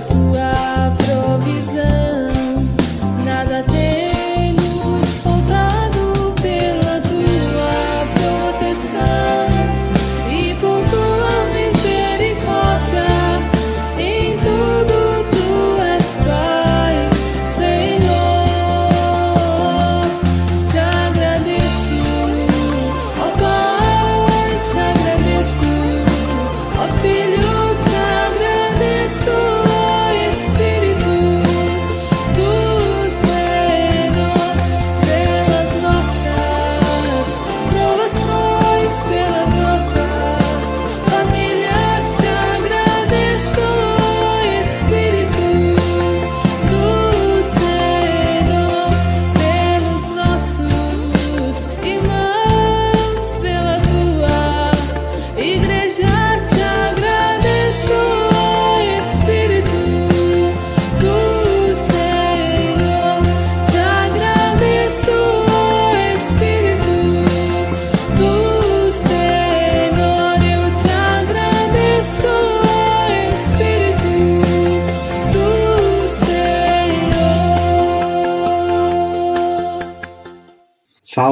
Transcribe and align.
tua 0.00 0.92
provisão. 0.96 2.15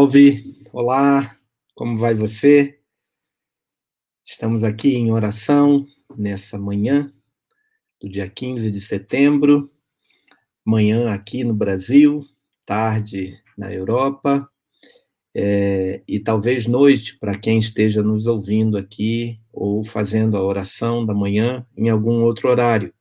Salve! 0.05 0.61
Olá, 0.71 1.35
como 1.75 1.97
vai 1.97 2.15
você? 2.15 2.79
Estamos 4.23 4.63
aqui 4.63 4.95
em 4.97 5.11
oração 5.11 5.87
nessa 6.15 6.59
manhã 6.59 7.11
do 7.99 8.07
dia 8.07 8.29
15 8.29 8.71
de 8.71 8.83
setembro, 8.83 9.73
manhã 10.63 11.11
aqui 11.11 11.43
no 11.43 11.55
Brasil, 11.55 12.23
tarde 12.67 13.35
na 13.57 13.73
Europa, 13.73 14.47
é, 15.35 16.03
e 16.07 16.21
talvez 16.21 16.67
noite 16.67 17.19
para 17.19 17.39
quem 17.39 17.59
esteja 17.59 18.03
nos 18.03 18.27
ouvindo 18.27 18.77
aqui 18.77 19.41
ou 19.55 19.83
fazendo 19.83 20.37
a 20.37 20.43
oração 20.43 21.07
da 21.07 21.15
manhã 21.15 21.67
em 21.75 21.89
algum 21.89 22.23
outro 22.25 22.51
horário. 22.51 22.93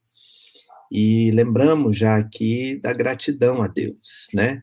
E 0.90 1.30
lembramos 1.32 1.98
já 1.98 2.16
aqui 2.16 2.80
da 2.80 2.94
gratidão 2.94 3.62
a 3.62 3.68
Deus, 3.68 4.28
né? 4.32 4.62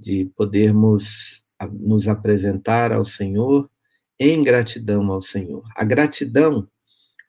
De 0.00 0.24
podermos 0.34 1.44
nos 1.72 2.08
apresentar 2.08 2.92
ao 2.92 3.04
Senhor 3.04 3.70
em 4.18 4.42
gratidão 4.42 5.10
ao 5.10 5.20
Senhor. 5.20 5.62
A 5.76 5.84
gratidão 5.84 6.68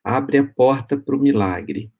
abre 0.04 0.38
a 0.38 0.46
porta 0.46 0.98
para 0.98 1.16
o 1.16 1.20
milagre. 1.20 1.92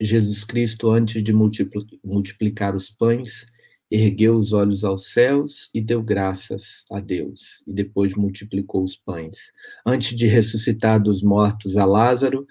Jesus 0.00 0.44
Cristo, 0.44 0.90
antes 0.90 1.22
de 1.22 1.32
multiplicar 1.32 2.74
os 2.74 2.90
pães, 2.90 3.46
ergueu 3.90 4.36
os 4.36 4.52
olhos 4.52 4.84
aos 4.84 5.12
céus 5.12 5.68
e 5.74 5.80
deu 5.80 6.02
graças 6.02 6.84
a 6.90 6.98
Deus, 6.98 7.62
e 7.66 7.72
depois 7.72 8.14
multiplicou 8.14 8.82
os 8.82 8.96
pães. 8.96 9.52
Antes 9.84 10.16
de 10.16 10.26
ressuscitar 10.26 11.00
dos 11.00 11.22
mortos 11.22 11.76
a 11.76 11.84
Lázaro, 11.84 12.46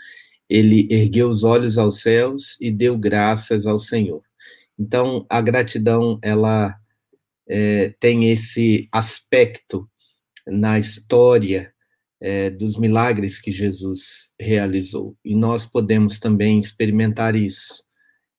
ele 0.47 0.87
ergueu 0.91 1.29
os 1.29 1.43
olhos 1.43 1.77
aos 1.77 2.01
céus 2.01 2.57
e 2.61 2.69
deu 2.69 2.97
graças 2.97 3.65
ao 3.65 3.79
Senhor. 3.79 4.21
Então, 4.77 5.25
a 5.29 5.41
gratidão, 5.41 6.19
ela 6.21 6.77
é, 7.53 7.89
tem 7.99 8.31
esse 8.31 8.87
aspecto 8.93 9.85
na 10.47 10.79
história 10.79 11.73
é, 12.21 12.49
dos 12.49 12.77
milagres 12.77 13.41
que 13.41 13.51
Jesus 13.51 14.31
realizou. 14.39 15.17
E 15.23 15.35
nós 15.35 15.65
podemos 15.65 16.17
também 16.17 16.59
experimentar 16.59 17.35
isso, 17.35 17.83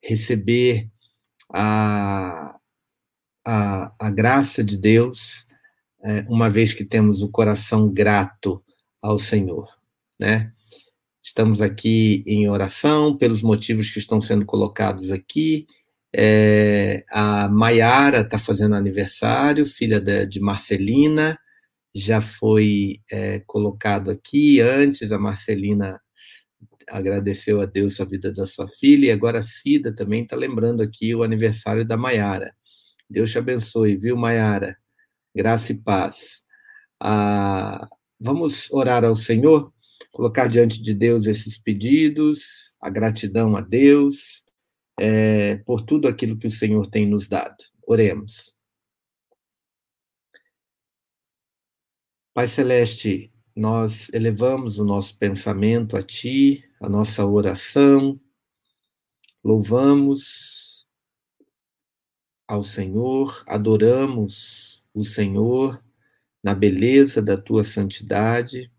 receber 0.03 0.89
a, 1.53 2.59
a, 3.45 3.95
a 3.99 4.11
graça 4.11 4.65
de 4.65 4.79
Deus, 4.79 5.47
é, 6.03 6.25
uma 6.27 6.49
vez 6.49 6.73
que 6.73 6.85
temos 6.85 7.21
o 7.21 7.29
coração 7.29 7.93
grato 7.93 8.65
ao 9.03 9.19
Senhor, 9.19 9.69
né? 10.19 10.53
Estamos 11.23 11.61
aqui 11.61 12.25
em 12.27 12.49
oração 12.49 13.17
pelos 13.17 13.43
motivos 13.43 13.91
que 13.91 13.99
estão 13.99 14.21
sendo 14.21 14.45
colocados 14.45 15.11
aqui 15.11 15.67
é, 16.15 17.05
a 17.11 17.49
Maiara 17.49 18.21
está 18.21 18.39
fazendo 18.39 18.75
aniversário, 18.75 19.65
filha 19.65 20.01
de, 20.01 20.27
de 20.27 20.41
Marcelina, 20.41 21.39
já 21.95 22.21
foi 22.21 23.01
é, 23.11 23.41
colocado 23.47 24.11
aqui 24.11 24.61
antes. 24.61 25.13
A 25.13 25.19
Marcelina 25.19 26.01
agradeceu 26.89 27.61
a 27.61 27.67
Deus 27.67 28.01
a 28.01 28.05
vida 28.05 28.33
da 28.33 28.47
sua 28.47 28.69
filha, 28.69 29.07
e 29.07 29.11
agora 29.11 29.39
a 29.39 29.43
Cida 29.43 29.95
também 29.95 30.23
está 30.25 30.37
lembrando 30.37 30.83
aqui 30.83 31.15
o 31.15 31.23
aniversário 31.23 31.85
da 31.85 31.97
Maiara. 31.97 32.55
Deus 33.09 33.31
te 33.31 33.39
abençoe, 33.39 33.97
viu, 33.97 34.17
Maiara? 34.17 34.77
Graça 35.35 35.73
e 35.73 35.79
paz. 35.83 36.43
Ah, 37.01 37.89
vamos 38.21 38.71
orar 38.71 39.05
ao 39.05 39.15
Senhor, 39.15 39.73
colocar 40.13 40.47
diante 40.49 40.83
de 40.83 40.95
Deus 40.95 41.27
esses 41.27 41.59
pedidos, 41.59 42.77
a 42.81 42.91
gratidão 42.91 43.57
a 43.57 43.61
Deus 43.61 44.42
é, 44.99 45.57
por 45.57 45.83
tudo 45.83 46.09
aquilo 46.09 46.39
que 46.39 46.47
o 46.47 46.51
Senhor 46.51 46.87
tem 46.87 47.07
nos 47.07 47.29
dado. 47.29 47.65
Oremos. 47.87 48.57
Pai 52.35 52.47
Celeste, 52.47 53.33
nós 53.55 54.09
elevamos 54.13 54.79
o 54.79 54.85
nosso 54.85 55.19
pensamento 55.19 55.97
a 55.97 56.03
Ti, 56.03 56.65
a 56.81 56.89
nossa 56.89 57.27
oração, 57.27 58.19
louvamos 59.45 60.87
ao 62.49 62.63
Senhor, 62.63 63.45
adoramos 63.47 64.83
o 64.95 65.05
Senhor 65.05 65.83
na 66.43 66.55
beleza 66.55 67.21
da 67.21 67.37
Tua 67.37 67.65
santidade 67.65 68.73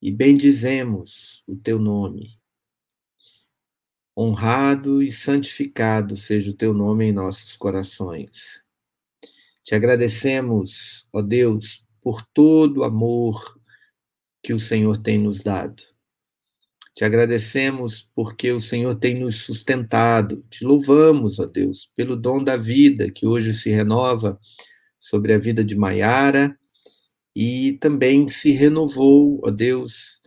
e 0.00 0.12
bendizemos 0.12 1.42
o 1.46 1.56
teu 1.56 1.78
nome. 1.78 2.40
Honrado 4.18 5.02
e 5.02 5.12
santificado 5.12 6.16
seja 6.16 6.50
o 6.50 6.54
teu 6.54 6.72
nome 6.72 7.04
em 7.04 7.12
nossos 7.12 7.54
corações. 7.56 8.64
Te 9.62 9.74
agradecemos, 9.74 11.06
ó 11.12 11.20
Deus, 11.20 11.84
por 12.00 12.22
todo 12.32 12.78
o 12.78 12.84
amor 12.84 13.60
que 14.42 14.54
o 14.54 14.60
Senhor 14.60 14.96
tem 14.96 15.18
nos 15.18 15.40
dado. 15.40 15.82
Te 16.94 17.04
agradecemos 17.04 18.08
porque 18.14 18.50
o 18.52 18.60
Senhor 18.60 18.94
tem 18.94 19.20
nos 19.20 19.42
sustentado. 19.42 20.42
Te 20.48 20.64
louvamos, 20.64 21.38
ó 21.38 21.44
Deus, 21.44 21.92
pelo 21.94 22.16
dom 22.16 22.42
da 22.42 22.56
vida 22.56 23.10
que 23.10 23.26
hoje 23.26 23.52
se 23.52 23.68
renova 23.68 24.40
sobre 24.98 25.34
a 25.34 25.38
vida 25.38 25.62
de 25.62 25.76
Maiara 25.76 26.58
e 27.34 27.74
também 27.82 28.30
se 28.30 28.52
renovou, 28.52 29.42
ó 29.44 29.50
Deus, 29.50 30.22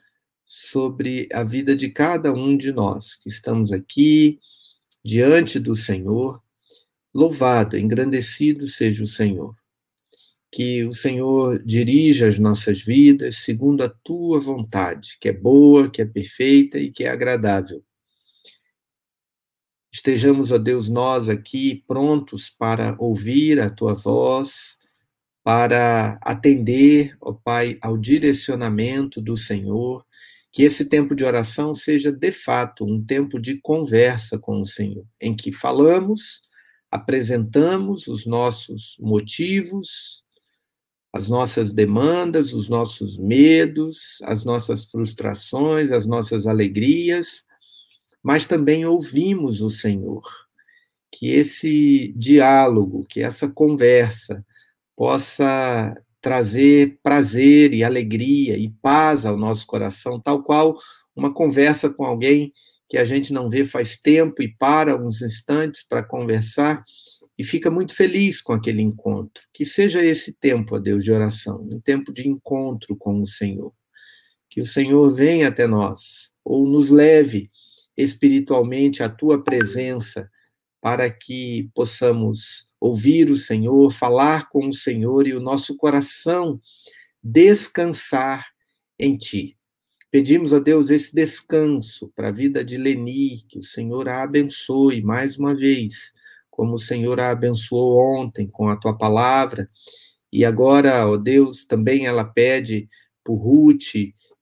sobre 0.52 1.30
a 1.32 1.44
vida 1.44 1.76
de 1.76 1.90
cada 1.90 2.34
um 2.34 2.58
de 2.58 2.72
nós 2.72 3.16
que 3.16 3.30
estamos 3.30 3.72
aqui 3.72 4.40
diante 5.06 5.60
do 5.60 5.76
Senhor. 5.76 6.42
Louvado, 7.14 7.78
engrandecido 7.78 8.66
seja 8.66 9.04
o 9.04 9.08
Senhor. 9.08 9.56
Que 10.52 10.84
o 10.86 10.92
Senhor 10.92 11.64
dirija 11.64 12.28
as 12.28 12.40
nossas 12.40 12.82
vidas 12.82 13.44
segundo 13.44 13.84
a 13.84 13.90
tua 13.90 14.40
vontade, 14.40 15.20
que 15.22 15.30
é 15.30 15.34
boa, 15.34 15.88
que 15.88 16.02
é 16.02 16.06
perfeita 16.06 16.80
e 16.80 16.92
que 16.92 17.04
é 17.04 17.12
agradável. 17.12 17.86
Estejamos, 19.94 20.52
ó 20.52 20.58
Deus, 20.58 20.90
nós 20.90 21.30
aqui 21.30 21.84
prontos 21.86 22.50
para 22.50 22.96
ouvir 22.98 23.60
a 23.60 23.70
tua 23.70 23.94
voz, 23.94 24.80
para 25.44 26.20
atender, 26.24 27.16
ó 27.22 27.34
Pai, 27.34 27.78
ao 27.84 27.96
direcionamento 28.00 29.22
do 29.22 29.38
Senhor, 29.38 30.04
que 30.52 30.64
esse 30.64 30.86
tempo 30.86 31.16
de 31.16 31.24
oração 31.24 31.74
seja 31.74 32.12
de 32.12 32.32
fato 32.32 32.84
um 32.84 33.04
tempo 33.04 33.40
de 33.40 33.60
conversa 33.62 34.38
com 34.40 34.60
o 34.62 34.66
Senhor, 34.66 35.06
em 35.22 35.36
que 35.36 35.52
falamos, 35.52 36.42
apresentamos 36.90 38.08
os 38.08 38.26
nossos 38.26 38.96
motivos, 39.00 40.24
as 41.14 41.28
nossas 41.28 41.72
demandas, 41.72 42.54
os 42.54 42.70
nossos 42.70 43.18
medos, 43.18 44.18
as 44.24 44.44
nossas 44.44 44.86
frustrações, 44.86 45.92
as 45.92 46.06
nossas 46.06 46.46
alegrias, 46.46 47.44
mas 48.24 48.48
também 48.48 48.86
ouvimos 48.86 49.62
o 49.62 49.70
Senhor. 49.70 50.24
Que 51.12 51.32
esse 51.32 52.14
diálogo, 52.16 53.04
que 53.10 53.22
essa 53.22 53.48
conversa 53.48 54.46
possa 54.96 55.96
trazer 56.22 57.00
prazer 57.02 57.74
e 57.74 57.84
alegria 57.84 58.58
e 58.58 58.70
paz 58.82 59.26
ao 59.26 59.38
nosso 59.38 59.66
coração, 59.66 60.20
tal 60.20 60.44
qual 60.44 60.78
uma 61.16 61.34
conversa 61.34 61.90
com 61.90 62.04
alguém 62.04 62.54
que 62.88 62.98
a 62.98 63.06
gente 63.06 63.32
não 63.32 63.50
vê 63.50 63.66
faz 63.66 63.98
tempo 63.98 64.42
e 64.42 64.48
para 64.48 64.96
uns 64.96 65.22
instantes 65.22 65.84
para 65.88 66.04
conversar 66.04 66.84
e 67.38 67.44
fica 67.44 67.72
muito 67.72 67.96
feliz 67.96 68.42
com 68.42 68.52
aquele 68.52 68.82
encontro. 68.82 69.44
Que 69.54 69.66
seja 69.66 70.04
esse 70.04 70.34
tempo, 70.34 70.76
ó 70.76 70.80
Deus, 70.80 71.04
de 71.04 71.12
oração, 71.12 71.66
um 71.72 71.80
tempo 71.80 72.12
de 72.12 72.28
encontro 72.28 72.98
com 72.98 73.22
o 73.22 73.28
Senhor. 73.28 73.72
Que 74.50 74.60
o 74.60 74.66
Senhor 74.66 75.14
venha 75.14 75.48
até 75.48 75.68
nós 75.68 76.32
ou 76.44 76.68
nos 76.68 76.90
leve 76.90 77.50
espiritualmente 77.96 79.04
à 79.04 79.10
tua 79.10 79.44
presença 79.44 80.30
para 80.82 81.10
que 81.10 81.70
possamos 81.74 82.69
ouvir 82.80 83.30
o 83.30 83.36
Senhor, 83.38 83.92
falar 83.92 84.50
com 84.50 84.68
o 84.68 84.74
Senhor 84.74 85.28
e 85.28 85.34
o 85.34 85.40
nosso 85.40 85.76
coração 85.76 86.60
descansar 87.22 88.48
em 88.98 89.18
Ti. 89.18 89.58
Pedimos 90.12 90.54
a 90.54 90.60
Deus 90.60 90.90
esse 90.90 91.14
descanso 91.14 92.12
para 92.16 92.30
a 92.30 92.32
vida 92.32 92.64
de 92.64 92.78
Leni, 92.78 93.44
que 93.48 93.60
o 93.60 93.64
Senhor 93.64 94.10
a 94.10 94.24
abençoe 94.24 95.04
mais 95.04 95.38
uma 95.38 95.54
vez, 95.54 96.14
como 96.50 96.76
o 96.76 96.80
Senhor 96.80 97.20
a 97.20 97.30
abençoou 97.30 98.00
ontem 98.18 98.48
com 98.48 98.70
a 98.70 98.76
tua 98.76 98.98
palavra. 98.98 99.70
E 100.32 100.44
agora, 100.44 101.08
ó 101.08 101.16
Deus, 101.16 101.66
também 101.66 102.06
ela 102.08 102.24
pede 102.24 102.90
por 103.24 103.36
Ruth, 103.36 103.94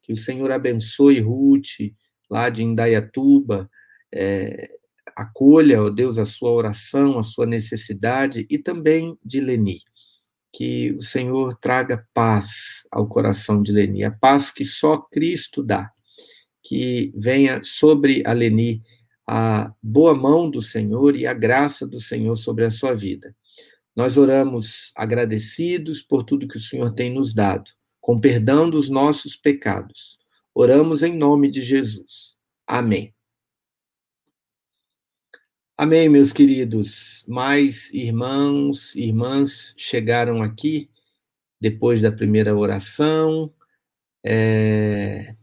que 0.01 0.13
o 0.13 0.17
Senhor 0.17 0.51
abençoe 0.51 1.19
Ruth, 1.19 1.93
lá 2.29 2.49
de 2.49 2.63
Indaiatuba, 2.63 3.69
é, 4.13 4.76
acolha, 5.17 5.81
ó 5.81 5.89
Deus, 5.89 6.17
a 6.17 6.25
sua 6.25 6.51
oração, 6.51 7.17
a 7.17 7.23
sua 7.23 7.45
necessidade 7.45 8.45
e 8.49 8.57
também 8.57 9.17
de 9.23 9.39
Leni. 9.39 9.81
Que 10.53 10.91
o 10.91 11.01
Senhor 11.01 11.55
traga 11.55 12.07
paz 12.13 12.87
ao 12.91 13.07
coração 13.07 13.61
de 13.61 13.71
Leni, 13.71 14.03
a 14.03 14.11
paz 14.11 14.51
que 14.51 14.63
só 14.63 14.97
Cristo 14.97 15.63
dá. 15.63 15.91
Que 16.63 17.11
venha 17.15 17.61
sobre 17.63 18.23
a 18.25 18.33
Leni 18.33 18.83
a 19.27 19.73
boa 19.83 20.15
mão 20.15 20.49
do 20.49 20.61
Senhor 20.61 21.15
e 21.15 21.27
a 21.27 21.33
graça 21.33 21.85
do 21.85 21.99
Senhor 21.99 22.35
sobre 22.37 22.63
a 22.65 22.71
sua 22.71 22.93
vida. 22.93 23.35
Nós 23.95 24.17
oramos 24.17 24.91
agradecidos 24.95 26.01
por 26.01 26.23
tudo 26.23 26.47
que 26.47 26.57
o 26.57 26.61
Senhor 26.61 26.93
tem 26.93 27.11
nos 27.11 27.33
dado, 27.33 27.71
com 27.99 28.19
perdão 28.19 28.69
dos 28.69 28.89
nossos 28.89 29.35
pecados. 29.35 30.17
Oramos 30.55 31.03
em 31.03 31.17
nome 31.17 31.51
de 31.51 31.61
Jesus. 31.61 32.37
Amém. 32.65 33.16
Amém, 35.79 36.09
meus 36.09 36.33
queridos. 36.33 37.23
Mais 37.27 37.93
irmãos 37.93 38.95
irmãs 38.95 39.75
chegaram 39.77 40.41
aqui 40.41 40.89
depois 41.61 42.01
da 42.01 42.11
primeira 42.11 42.55
oração. 42.55 43.53
É... 44.25 45.35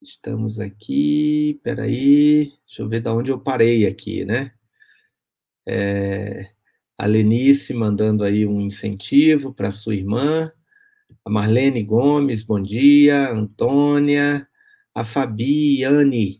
Estamos 0.00 0.60
aqui, 0.60 1.60
peraí, 1.64 2.52
deixa 2.66 2.82
eu 2.82 2.88
ver 2.88 3.00
de 3.00 3.08
onde 3.08 3.32
eu 3.32 3.40
parei 3.40 3.84
aqui, 3.84 4.24
né? 4.24 4.52
É... 5.66 6.48
A 6.96 7.04
Lenice 7.06 7.74
mandando 7.74 8.22
aí 8.22 8.46
um 8.46 8.60
incentivo 8.60 9.52
para 9.52 9.72
sua 9.72 9.96
irmã. 9.96 10.52
A 11.24 11.30
Marlene 11.30 11.82
Gomes, 11.82 12.44
bom 12.44 12.62
dia. 12.62 13.28
Antônia. 13.32 14.48
A 14.94 15.02
Fabiane. 15.02 16.38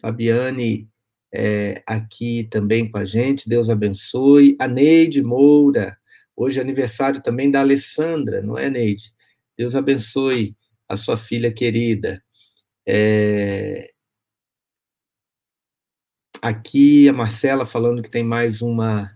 Fabiane 0.00 0.89
é, 1.32 1.82
aqui 1.86 2.44
também 2.50 2.90
com 2.90 2.98
a 2.98 3.04
gente, 3.04 3.48
Deus 3.48 3.70
abençoe. 3.70 4.56
A 4.60 4.66
Neide 4.66 5.22
Moura, 5.22 5.96
hoje 6.36 6.58
é 6.58 6.62
aniversário 6.62 7.22
também 7.22 7.50
da 7.50 7.60
Alessandra, 7.60 8.42
não 8.42 8.58
é, 8.58 8.68
Neide? 8.68 9.12
Deus 9.56 9.76
abençoe 9.76 10.56
a 10.88 10.96
sua 10.96 11.16
filha 11.16 11.52
querida. 11.52 12.22
É... 12.86 13.90
Aqui 16.42 17.08
a 17.08 17.12
Marcela 17.12 17.66
falando 17.66 18.02
que 18.02 18.10
tem 18.10 18.24
mais 18.24 18.62
uma, 18.62 19.12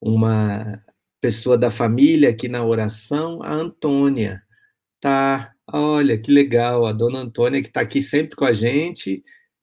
uma 0.00 0.84
pessoa 1.20 1.56
da 1.56 1.70
família 1.70 2.30
aqui 2.30 2.48
na 2.48 2.64
oração, 2.64 3.42
a 3.42 3.52
Antônia. 3.52 4.42
Tá, 5.00 5.52
olha 5.66 6.18
que 6.18 6.30
legal, 6.30 6.86
a 6.86 6.92
dona 6.92 7.20
Antônia 7.20 7.62
que 7.62 7.68
está 7.68 7.80
aqui 7.80 8.02
sempre 8.02 8.36
com 8.36 8.44
a 8.44 8.52
gente, 8.52 9.22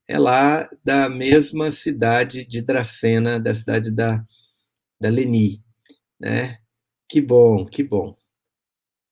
é 0.10 0.18
lá 0.18 0.68
da 0.84 1.08
mesma 1.08 1.70
cidade 1.70 2.44
de 2.44 2.64
Dracena, 2.64 3.40
da 3.40 3.54
cidade 3.54 3.92
da, 3.92 4.26
da 5.00 5.08
Leni, 5.08 5.64
né? 6.20 6.58
Que 7.08 7.22
bom, 7.22 7.64
que 7.64 7.84
bom. 7.84 8.18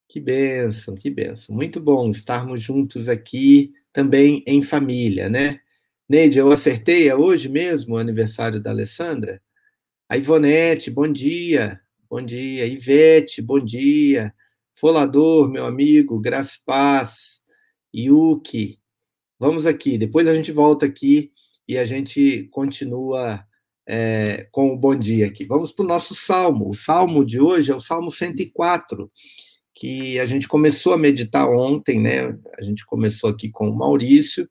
Que 0.10 0.20
bênção, 0.20 0.96
que 0.96 1.12
bênção. 1.12 1.56
Muito 1.56 1.80
bom 1.80 2.10
estarmos 2.10 2.64
juntos 2.64 3.08
aqui 3.08 3.74
também 3.94 4.44
em 4.48 4.64
família, 4.64 5.30
né? 5.30 5.60
Neide, 6.10 6.40
eu 6.40 6.52
acertei, 6.52 7.08
é 7.08 7.16
hoje 7.16 7.48
mesmo 7.48 7.94
o 7.94 8.00
aniversário 8.00 8.60
da 8.60 8.72
Alessandra? 8.72 9.40
A 10.10 10.18
Ivonete, 10.18 10.90
bom 10.90 11.08
dia. 11.08 11.80
Bom 12.10 12.24
dia. 12.24 12.66
Ivete, 12.66 13.40
bom 13.40 13.60
dia. 13.60 14.34
Folador, 14.74 15.48
meu 15.48 15.68
amigo, 15.68 16.20
Graça 16.20 16.58
Paz. 16.66 17.44
Yuki, 17.96 18.80
Vamos 19.40 19.66
aqui, 19.68 19.98
depois 19.98 20.28
a 20.28 20.34
gente 20.34 20.52
volta 20.52 20.86
aqui 20.86 21.32
e 21.68 21.78
a 21.78 21.86
gente 21.86 22.48
continua 22.52 23.46
é, 23.88 24.48
com 24.52 24.74
o 24.74 24.78
bom 24.78 24.96
dia 24.96 25.28
aqui. 25.28 25.46
Vamos 25.46 25.72
para 25.72 25.86
o 25.86 25.88
nosso 25.88 26.16
salmo. 26.16 26.70
O 26.70 26.74
salmo 26.74 27.24
de 27.24 27.40
hoje 27.40 27.72
é 27.72 27.76
o 27.76 27.80
Salmo 27.80 28.12
104, 28.12 29.12
que 29.76 30.20
a 30.20 30.26
gente 30.26 30.48
começou 30.48 30.94
a 30.94 30.98
meditar 30.98 31.48
ontem, 31.48 32.00
né? 32.00 32.38
A 32.58 32.64
gente 32.64 32.84
começou 32.86 33.30
aqui 33.30 33.52
com 33.52 33.70
o 33.70 33.78
Maurício, 33.78 34.50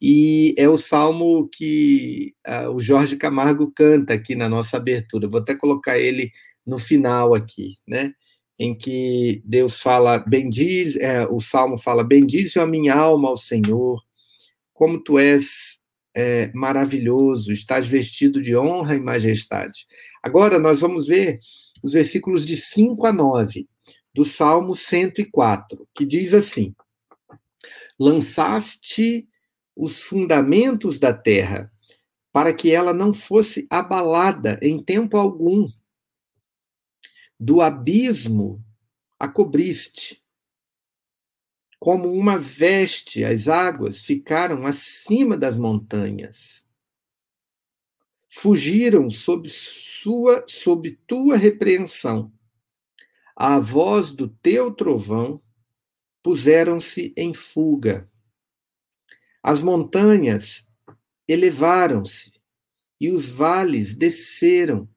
e 0.00 0.54
é 0.56 0.68
o 0.68 0.76
salmo 0.76 1.48
que 1.48 2.34
uh, 2.46 2.70
o 2.70 2.80
Jorge 2.80 3.16
Camargo 3.16 3.72
canta 3.74 4.14
aqui 4.14 4.34
na 4.36 4.48
nossa 4.48 4.76
abertura. 4.76 5.26
Vou 5.26 5.40
até 5.40 5.56
colocar 5.56 5.98
ele 5.98 6.30
no 6.66 6.78
final 6.78 7.34
aqui, 7.34 7.78
né? 7.86 8.12
Em 8.58 8.76
que 8.76 9.42
Deus 9.44 9.80
fala, 9.80 10.18
bendiz, 10.18 10.96
é, 10.96 11.26
o 11.26 11.40
salmo 11.40 11.78
fala, 11.78 12.04
bendize 12.04 12.58
a 12.58 12.66
minha 12.66 12.94
alma 12.94 13.28
ao 13.28 13.36
Senhor, 13.36 14.02
como 14.78 15.02
tu 15.02 15.18
és 15.18 15.80
é, 16.16 16.52
maravilhoso, 16.54 17.50
estás 17.50 17.84
vestido 17.84 18.40
de 18.40 18.56
honra 18.56 18.94
e 18.94 19.00
majestade. 19.00 19.88
Agora 20.22 20.56
nós 20.56 20.78
vamos 20.78 21.08
ver 21.08 21.40
os 21.82 21.94
versículos 21.94 22.46
de 22.46 22.56
5 22.56 23.04
a 23.04 23.12
9 23.12 23.68
do 24.14 24.24
Salmo 24.24 24.76
104, 24.76 25.84
que 25.92 26.06
diz 26.06 26.32
assim: 26.32 26.76
Lançaste 27.98 29.28
os 29.74 30.00
fundamentos 30.00 31.00
da 31.00 31.12
terra, 31.12 31.72
para 32.32 32.54
que 32.54 32.70
ela 32.70 32.94
não 32.94 33.12
fosse 33.12 33.66
abalada 33.68 34.60
em 34.62 34.80
tempo 34.80 35.16
algum. 35.16 35.68
Do 37.38 37.60
abismo 37.60 38.64
a 39.18 39.26
cobriste. 39.26 40.22
Como 41.78 42.10
uma 42.12 42.38
veste, 42.38 43.24
as 43.24 43.46
águas 43.46 44.02
ficaram 44.02 44.66
acima 44.66 45.36
das 45.36 45.56
montanhas. 45.56 46.66
Fugiram 48.28 49.08
sob 49.10 49.48
sua 49.48 50.44
sob 50.48 50.90
tua 51.06 51.36
repreensão. 51.36 52.32
À 53.34 53.58
voz 53.60 54.12
do 54.12 54.28
teu 54.28 54.72
trovão 54.72 55.40
puseram-se 56.22 57.14
em 57.16 57.32
fuga. 57.32 58.10
As 59.42 59.62
montanhas 59.62 60.68
elevaram-se 61.26 62.32
e 63.00 63.10
os 63.10 63.30
vales 63.30 63.94
desceram 63.94 64.88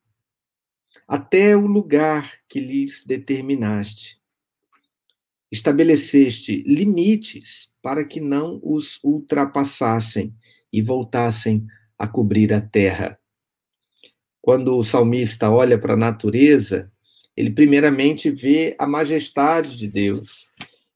até 1.07 1.55
o 1.55 1.67
lugar 1.67 2.39
que 2.47 2.59
lhes 2.59 3.05
determinaste. 3.05 4.20
Estabeleceste 5.51 6.63
limites 6.65 7.70
para 7.81 8.05
que 8.05 8.22
não 8.22 8.60
os 8.63 9.00
ultrapassassem 9.03 10.34
e 10.72 10.81
voltassem 10.81 11.65
a 11.98 12.08
cobrir 12.08 12.53
a 12.53 12.62
terra. 12.62 13.20
Quando 14.41 14.77
o 14.77 14.84
salmista 14.84 15.51
olha 15.51 15.77
para 15.77 15.93
a 15.93 15.98
natureza, 15.98 16.91
ele 17.36 17.51
primeiramente 17.51 18.31
vê 18.31 18.75
a 18.79 18.88
majestade 18.88 19.77
de 19.77 19.88
Deus 19.88 20.48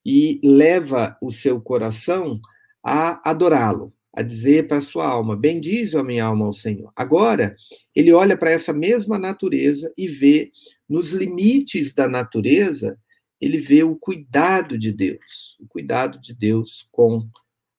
e 0.06 0.40
leva 0.44 1.18
o 1.22 1.32
seu 1.32 1.60
coração 1.60 2.40
a 2.84 3.30
adorá-lo, 3.30 3.94
a 4.14 4.22
dizer 4.22 4.68
para 4.68 4.82
sua 4.82 5.08
alma: 5.08 5.36
Bendize 5.36 5.98
a 5.98 6.04
minha 6.04 6.26
alma 6.26 6.46
ao 6.46 6.54
Senhor. 6.54 6.92
Agora, 6.96 7.56
ele 7.96 8.14
olha 8.14 8.38
para 8.38 8.52
essa 8.52 8.72
mesma 8.72 9.18
natureza 9.18 9.92
e 9.98 10.08
vê 10.08 10.52
nos 10.88 11.12
limites 11.12 11.94
da 11.94 12.08
natureza, 12.08 12.98
ele 13.40 13.58
vê 13.58 13.84
o 13.84 13.96
cuidado 13.96 14.78
de 14.78 14.92
Deus, 14.92 15.58
o 15.60 15.68
cuidado 15.68 16.20
de 16.20 16.34
Deus 16.34 16.88
com 16.92 17.28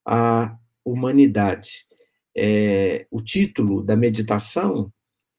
a 0.04 0.56
humanidade. 0.84 1.86
É, 2.36 3.06
o 3.10 3.22
título 3.22 3.82
da 3.82 3.96
meditação 3.96 4.92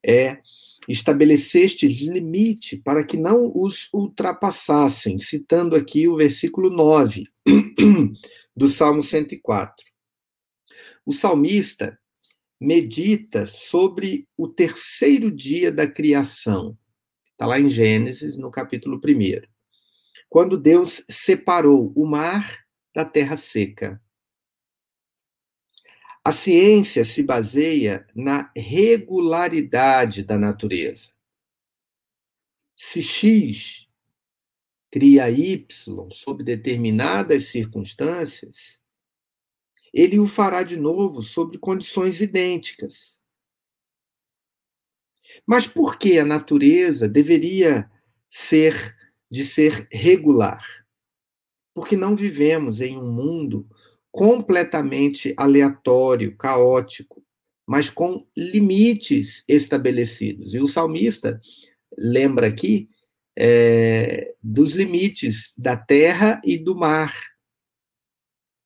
é 0.04 0.40
estabeleceste 0.88 1.86
limite 1.86 2.78
para 2.78 3.04
que 3.04 3.16
não 3.16 3.52
os 3.54 3.88
ultrapassassem, 3.92 5.18
citando 5.18 5.76
aqui 5.76 6.08
o 6.08 6.16
versículo 6.16 6.70
9 6.70 7.24
do 8.56 8.68
Salmo 8.68 9.02
104. 9.02 9.86
O 11.04 11.12
salmista 11.12 11.98
medita 12.60 13.46
sobre 13.46 14.26
o 14.36 14.48
terceiro 14.48 15.30
dia 15.30 15.70
da 15.70 15.86
criação. 15.86 16.76
Está 17.32 17.46
lá 17.46 17.60
em 17.60 17.68
Gênesis, 17.68 18.36
no 18.36 18.50
capítulo 18.50 18.98
1. 18.98 19.57
Quando 20.28 20.58
Deus 20.58 21.04
separou 21.08 21.92
o 21.94 22.06
mar 22.06 22.66
da 22.94 23.04
terra 23.04 23.36
seca. 23.36 24.02
A 26.24 26.32
ciência 26.32 27.04
se 27.04 27.22
baseia 27.22 28.06
na 28.14 28.52
regularidade 28.56 30.22
da 30.22 30.36
natureza. 30.36 31.12
Se 32.76 33.00
X 33.00 33.88
cria 34.90 35.30
Y 35.30 35.66
sob 36.10 36.42
determinadas 36.42 37.46
circunstâncias, 37.46 38.82
ele 39.92 40.18
o 40.18 40.26
fará 40.26 40.62
de 40.62 40.76
novo 40.76 41.22
sob 41.22 41.56
condições 41.58 42.20
idênticas. 42.20 43.18
Mas 45.46 45.66
por 45.66 45.98
que 45.98 46.18
a 46.18 46.24
natureza 46.24 47.08
deveria 47.08 47.90
ser 48.28 48.97
de 49.30 49.44
ser 49.44 49.86
regular? 49.90 50.64
Porque 51.74 51.96
não 51.96 52.16
vivemos 52.16 52.80
em 52.80 52.96
um 52.96 53.10
mundo 53.10 53.68
completamente 54.10 55.34
aleatório, 55.36 56.36
caótico, 56.36 57.24
mas 57.66 57.90
com 57.90 58.26
limites 58.36 59.44
estabelecidos. 59.46 60.54
E 60.54 60.58
o 60.58 60.66
salmista 60.66 61.40
lembra 61.96 62.46
aqui 62.46 62.88
é, 63.38 64.34
dos 64.42 64.74
limites 64.74 65.52
da 65.56 65.76
terra 65.76 66.40
e 66.44 66.56
do 66.56 66.74
mar. 66.74 67.14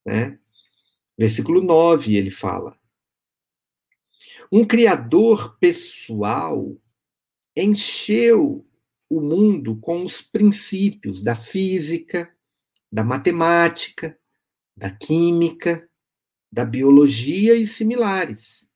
Né? 0.07 0.39
Versículo 1.19 1.61
9 1.61 2.17
ele 2.17 2.31
fala. 2.31 2.79
Um 4.51 4.65
criador 4.65 5.59
pessoal 5.59 6.75
encheu 7.57 8.67
o 9.15 9.21
mundo 9.21 9.77
com 9.77 10.03
os 10.05 10.23
princípios 10.23 11.23
da 11.23 11.37
física, 11.37 12.35
da 12.91 13.05
matemática, 13.05 14.19
da 14.75 14.91
química, 14.91 15.87
da 16.51 16.65
biologia 16.65 17.55
e 17.55 17.67
similares. 17.67 18.67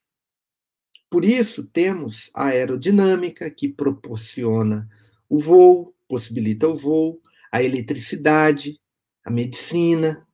Por 1.09 1.25
isso, 1.25 1.65
temos 1.65 2.31
a 2.35 2.49
aerodinâmica, 2.49 3.51
que 3.51 3.67
proporciona 3.67 4.87
o 5.27 5.39
voo, 5.39 5.97
possibilita 6.07 6.69
o 6.69 6.77
voo, 6.77 7.19
a 7.51 7.63
eletricidade, 7.63 8.79
a 9.25 9.31
medicina, 9.31 10.29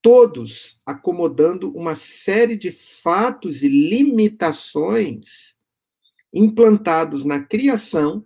todos 0.00 0.80
acomodando 0.86 1.76
uma 1.76 1.96
série 1.96 2.56
de 2.56 2.70
fatos 2.70 3.64
e 3.64 3.68
limitações 3.68 5.56
implantados 6.32 7.24
na 7.24 7.42
criação 7.42 8.24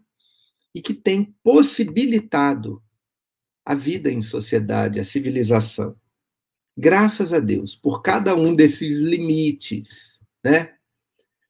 e 0.76 0.80
que 0.82 0.94
têm 0.94 1.34
possibilitado 1.42 2.80
a 3.64 3.74
vida 3.74 4.12
em 4.12 4.22
sociedade, 4.22 5.00
a 5.00 5.04
civilização 5.04 5.96
graças 6.76 7.32
a 7.32 7.40
Deus, 7.40 7.74
por 7.74 8.02
cada 8.02 8.34
um 8.36 8.54
desses 8.54 8.98
limites, 8.98 10.20
né? 10.44 10.74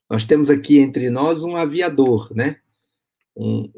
Nós 0.08 0.24
temos 0.24 0.48
aqui 0.48 0.78
entre 0.78 1.10
nós 1.10 1.42
um 1.42 1.56
aviador, 1.56 2.32
né? 2.32 2.60
Um, 3.36 3.70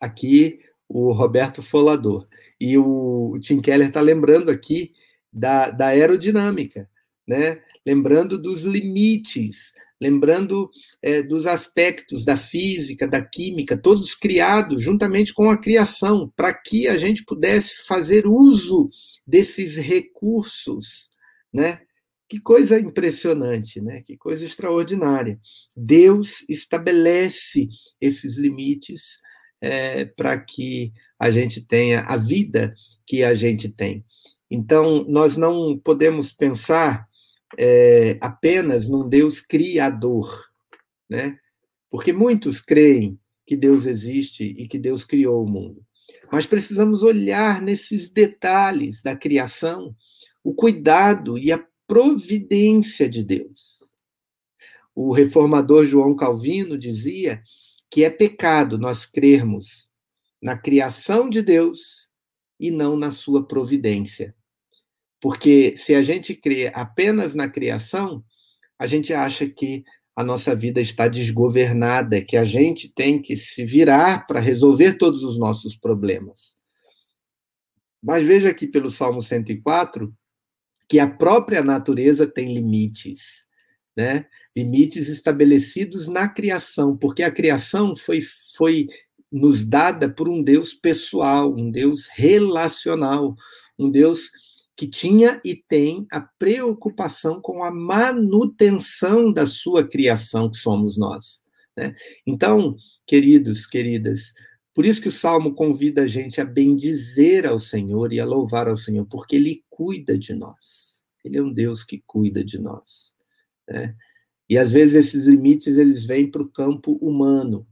aqui 0.00 0.60
o 0.86 1.12
Roberto 1.12 1.62
Folador. 1.62 2.28
E 2.60 2.76
o 2.76 3.38
Tim 3.40 3.60
Keller 3.60 3.88
está 3.88 4.00
lembrando 4.00 4.50
aqui 4.50 4.92
da, 5.32 5.70
da 5.70 5.86
aerodinâmica, 5.86 6.88
né? 7.26 7.62
Lembrando 7.84 8.36
dos 8.36 8.64
limites, 8.64 9.72
lembrando 10.00 10.70
é, 11.02 11.22
dos 11.22 11.46
aspectos 11.46 12.24
da 12.24 12.36
física, 12.36 13.06
da 13.06 13.22
química, 13.22 13.76
todos 13.76 14.14
criados 14.14 14.82
juntamente 14.82 15.34
com 15.34 15.50
a 15.50 15.58
criação, 15.58 16.32
para 16.36 16.52
que 16.54 16.86
a 16.88 16.96
gente 16.96 17.24
pudesse 17.24 17.84
fazer 17.86 18.26
uso 18.26 18.88
desses 19.26 19.76
recursos, 19.76 21.10
né? 21.52 21.80
Que 22.28 22.38
coisa 22.38 22.78
impressionante, 22.78 23.80
né? 23.80 24.02
Que 24.02 24.16
coisa 24.16 24.44
extraordinária. 24.44 25.40
Deus 25.76 26.44
estabelece 26.48 27.68
esses 28.00 28.36
limites 28.36 29.18
é, 29.60 30.04
para 30.04 30.38
que 30.38 30.92
a 31.18 31.30
gente 31.30 31.64
tenha 31.64 32.00
a 32.02 32.16
vida 32.16 32.74
que 33.06 33.24
a 33.24 33.34
gente 33.34 33.68
tem. 33.70 34.04
Então, 34.50 35.04
nós 35.08 35.36
não 35.36 35.78
podemos 35.78 36.32
pensar 36.32 37.07
é, 37.56 38.18
apenas 38.20 38.88
num 38.88 39.08
Deus 39.08 39.40
criador, 39.40 40.46
né? 41.08 41.38
Porque 41.90 42.12
muitos 42.12 42.60
creem 42.60 43.18
que 43.46 43.56
Deus 43.56 43.86
existe 43.86 44.44
e 44.44 44.68
que 44.68 44.78
Deus 44.78 45.04
criou 45.04 45.44
o 45.44 45.50
mundo. 45.50 45.82
Mas 46.30 46.46
precisamos 46.46 47.02
olhar 47.02 47.62
nesses 47.62 48.10
detalhes 48.10 49.02
da 49.02 49.16
criação, 49.16 49.94
o 50.44 50.54
cuidado 50.54 51.38
e 51.38 51.50
a 51.50 51.64
providência 51.86 53.08
de 53.08 53.24
Deus. 53.24 53.78
O 54.94 55.12
reformador 55.12 55.86
João 55.86 56.14
Calvino 56.14 56.76
dizia 56.76 57.42
que 57.90 58.04
é 58.04 58.10
pecado 58.10 58.76
nós 58.76 59.06
crermos 59.06 59.90
na 60.42 60.56
criação 60.56 61.28
de 61.28 61.40
Deus 61.40 62.08
e 62.60 62.70
não 62.70 62.96
na 62.96 63.10
sua 63.10 63.46
providência. 63.46 64.34
Porque 65.20 65.76
se 65.76 65.94
a 65.94 66.02
gente 66.02 66.34
crê 66.34 66.70
apenas 66.74 67.34
na 67.34 67.48
criação, 67.48 68.24
a 68.78 68.86
gente 68.86 69.12
acha 69.12 69.48
que 69.48 69.84
a 70.14 70.24
nossa 70.24 70.54
vida 70.54 70.80
está 70.80 71.06
desgovernada, 71.06 72.24
que 72.24 72.36
a 72.36 72.44
gente 72.44 72.92
tem 72.92 73.22
que 73.22 73.36
se 73.36 73.64
virar 73.64 74.26
para 74.26 74.40
resolver 74.40 74.94
todos 74.94 75.22
os 75.22 75.38
nossos 75.38 75.76
problemas. 75.76 76.56
Mas 78.02 78.24
veja 78.24 78.48
aqui 78.48 78.66
pelo 78.66 78.90
Salmo 78.90 79.20
104 79.20 80.12
que 80.88 80.98
a 80.98 81.06
própria 81.06 81.62
natureza 81.62 82.26
tem 82.26 82.54
limites, 82.54 83.44
né? 83.96 84.26
Limites 84.56 85.08
estabelecidos 85.08 86.08
na 86.08 86.28
criação, 86.28 86.96
porque 86.96 87.22
a 87.22 87.30
criação 87.30 87.94
foi, 87.94 88.20
foi 88.56 88.88
nos 89.30 89.64
dada 89.64 90.08
por 90.08 90.28
um 90.28 90.42
Deus 90.42 90.72
pessoal, 90.72 91.54
um 91.54 91.70
Deus 91.70 92.08
relacional, 92.12 93.36
um 93.78 93.90
Deus 93.90 94.30
que 94.78 94.86
tinha 94.86 95.40
e 95.44 95.56
tem 95.56 96.06
a 96.08 96.20
preocupação 96.20 97.40
com 97.40 97.64
a 97.64 97.70
manutenção 97.70 99.32
da 99.32 99.44
sua 99.44 99.82
criação, 99.82 100.48
que 100.48 100.56
somos 100.56 100.96
nós. 100.96 101.42
Né? 101.76 101.96
Então, 102.24 102.76
queridos, 103.04 103.66
queridas, 103.66 104.32
por 104.72 104.86
isso 104.86 105.02
que 105.02 105.08
o 105.08 105.12
Salmo 105.12 105.52
convida 105.52 106.02
a 106.02 106.06
gente 106.06 106.40
a 106.40 106.44
bendizer 106.44 107.44
ao 107.44 107.58
Senhor 107.58 108.12
e 108.12 108.20
a 108.20 108.24
louvar 108.24 108.68
ao 108.68 108.76
Senhor, 108.76 109.04
porque 109.06 109.34
Ele 109.34 109.64
cuida 109.68 110.16
de 110.16 110.32
nós. 110.32 111.02
Ele 111.24 111.38
é 111.38 111.42
um 111.42 111.52
Deus 111.52 111.82
que 111.82 112.00
cuida 112.06 112.44
de 112.44 112.56
nós. 112.56 113.16
Né? 113.68 113.96
E 114.48 114.56
às 114.56 114.70
vezes 114.70 114.94
esses 114.94 115.26
limites 115.26 115.76
eles 115.76 116.04
vêm 116.04 116.30
para 116.30 116.42
o 116.42 116.48
campo 116.48 116.92
humano, 117.02 117.66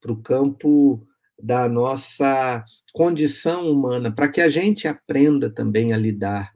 para 0.00 0.12
o 0.12 0.22
campo 0.22 1.04
da 1.42 1.68
nossa 1.68 2.64
condição 2.92 3.70
humana, 3.70 4.12
para 4.14 4.30
que 4.30 4.40
a 4.40 4.48
gente 4.48 4.86
aprenda 4.86 5.48
também 5.48 5.92
a 5.92 5.96
lidar 5.96 6.52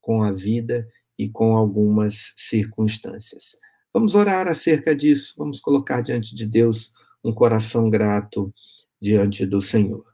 com 0.00 0.22
a 0.22 0.30
vida 0.30 0.86
e 1.18 1.28
com 1.28 1.56
algumas 1.56 2.32
circunstâncias. 2.36 3.56
Vamos 3.92 4.14
orar 4.14 4.46
acerca 4.46 4.94
disso, 4.94 5.34
vamos 5.36 5.58
colocar 5.60 6.02
diante 6.02 6.34
de 6.34 6.46
Deus 6.46 6.92
um 7.24 7.32
coração 7.32 7.88
grato 7.88 8.54
diante 9.00 9.46
do 9.46 9.60
Senhor. 9.62 10.04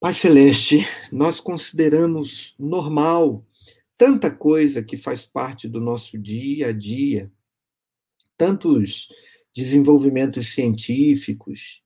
Pai 0.00 0.12
Celeste, 0.12 0.86
nós 1.12 1.40
consideramos 1.40 2.54
normal 2.58 3.46
tanta 3.96 4.30
coisa 4.30 4.82
que 4.82 4.96
faz 4.96 5.24
parte 5.24 5.68
do 5.68 5.80
nosso 5.80 6.18
dia 6.18 6.68
a 6.68 6.72
dia, 6.72 7.30
tantos 8.36 9.08
desenvolvimentos 9.54 10.52
científicos 10.52 11.82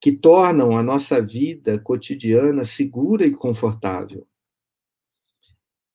que 0.00 0.12
tornam 0.12 0.76
a 0.76 0.82
nossa 0.82 1.20
vida 1.20 1.78
cotidiana 1.78 2.64
segura 2.64 3.26
e 3.26 3.30
confortável. 3.30 4.26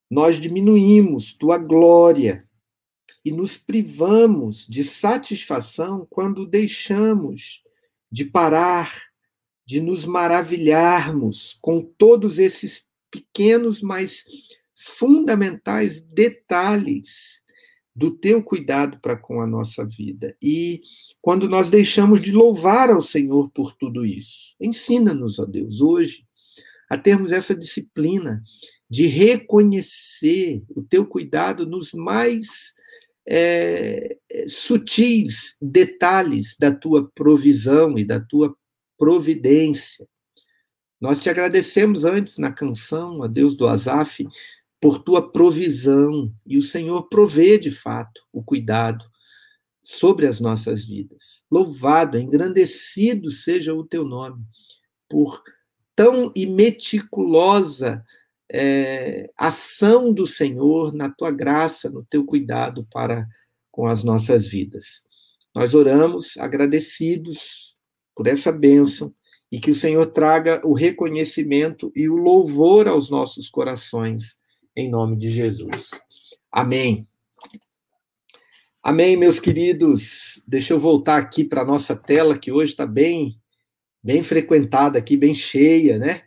Nós 0.10 0.40
diminuímos 0.40 1.34
tua 1.34 1.58
glória 1.58 2.48
e 3.24 3.32
nos 3.32 3.58
privamos 3.58 4.68
de 4.68 4.84
satisfação 4.84 6.06
quando 6.10 6.46
deixamos 6.46 7.64
de 8.12 8.24
parar, 8.24 9.06
de 9.66 9.82
nos 9.82 10.06
maravilharmos 10.06 11.58
com 11.60 11.82
todos 11.82 12.38
esses 12.38 12.86
pequenos, 13.10 13.82
mas 13.82 14.24
fundamentais 14.76 16.00
detalhes 16.02 17.44
do 17.96 18.12
teu 18.12 18.44
cuidado 18.44 19.00
para 19.00 19.16
com 19.16 19.42
a 19.42 19.48
nossa 19.48 19.86
vida. 19.86 20.36
E 20.42 20.82
quando 21.22 21.48
nós 21.48 21.72
deixamos 21.72 22.20
de 22.20 22.32
louvar 22.32 22.90
ao 22.90 23.02
Senhor 23.02 23.50
por 23.52 23.74
tudo 23.74 24.06
isso, 24.06 24.56
ensina-nos, 24.60 25.40
ó 25.40 25.46
Deus, 25.46 25.80
hoje, 25.80 26.26
a 26.90 26.98
termos 26.98 27.32
essa 27.32 27.56
disciplina 27.56 28.44
de 28.90 29.08
reconhecer 29.08 30.64
o 30.76 30.82
teu 30.82 31.06
cuidado 31.06 31.66
nos 31.66 31.94
mais 31.94 32.74
é, 33.28 34.18
sutis 34.48 35.56
detalhes 35.62 36.56
da 36.60 36.72
tua 36.72 37.10
provisão 37.16 37.98
e 37.98 38.04
da 38.04 38.20
tua 38.20 38.56
providência. 38.98 40.08
Nós 41.00 41.20
te 41.20 41.30
agradecemos 41.30 42.06
antes 42.06 42.38
na 42.38 42.52
canção, 42.52 43.24
a 43.24 43.28
Deus 43.28 43.56
do 43.56 43.68
Azaf, 43.68 44.26
por 44.82 45.00
tua 45.00 45.32
provisão, 45.32 46.34
e 46.46 46.58
o 46.58 46.64
Senhor 46.64 47.08
provê 47.10 47.58
de 47.58 47.72
fato 47.72 48.22
o 48.32 48.44
cuidado 48.44 49.06
sobre 49.84 50.28
as 50.28 50.40
nossas 50.40 50.86
vidas. 50.86 51.44
Louvado, 51.50 52.18
engrandecido 52.18 53.32
seja 53.32 53.74
o 53.74 53.84
teu 53.84 54.04
nome, 54.04 54.44
por 55.10 55.42
tão 55.96 56.32
meticulosa 56.36 58.04
é, 58.52 59.32
ação 59.38 60.14
do 60.14 60.28
Senhor 60.28 60.94
na 60.94 61.10
tua 61.10 61.32
graça, 61.32 61.90
no 61.90 62.04
teu 62.04 62.26
cuidado 62.26 62.88
para 62.92 63.28
com 63.72 63.88
as 63.88 64.04
nossas 64.04 64.48
vidas. 64.48 65.04
Nós 65.54 65.74
oramos 65.74 66.38
agradecidos 66.38 67.76
por 68.16 68.28
essa 68.28 68.52
bênção 68.52 69.14
e 69.52 69.60
que 69.60 69.72
o 69.72 69.76
Senhor 69.76 70.06
traga 70.08 70.62
o 70.66 70.74
reconhecimento 70.74 71.92
e 71.96 72.10
o 72.10 72.16
louvor 72.16 72.88
aos 72.88 73.10
nossos 73.10 73.50
corações, 73.50 74.38
em 74.76 74.90
nome 74.90 75.16
de 75.16 75.32
Jesus. 75.32 75.92
Amém. 76.52 77.08
Amém, 78.84 79.16
meus 79.18 79.40
queridos. 79.40 80.44
Deixa 80.48 80.74
eu 80.74 80.80
voltar 80.80 81.18
aqui 81.18 81.44
para 81.44 81.62
a 81.62 81.66
nossa 81.66 81.96
tela, 81.96 82.38
que 82.38 82.52
hoje 82.52 82.72
está 82.72 82.86
bem, 82.86 83.40
bem 84.04 84.22
frequentada 84.22 85.00
aqui, 85.00 85.18
bem 85.18 85.34
cheia, 85.34 85.98
né? 85.98 86.24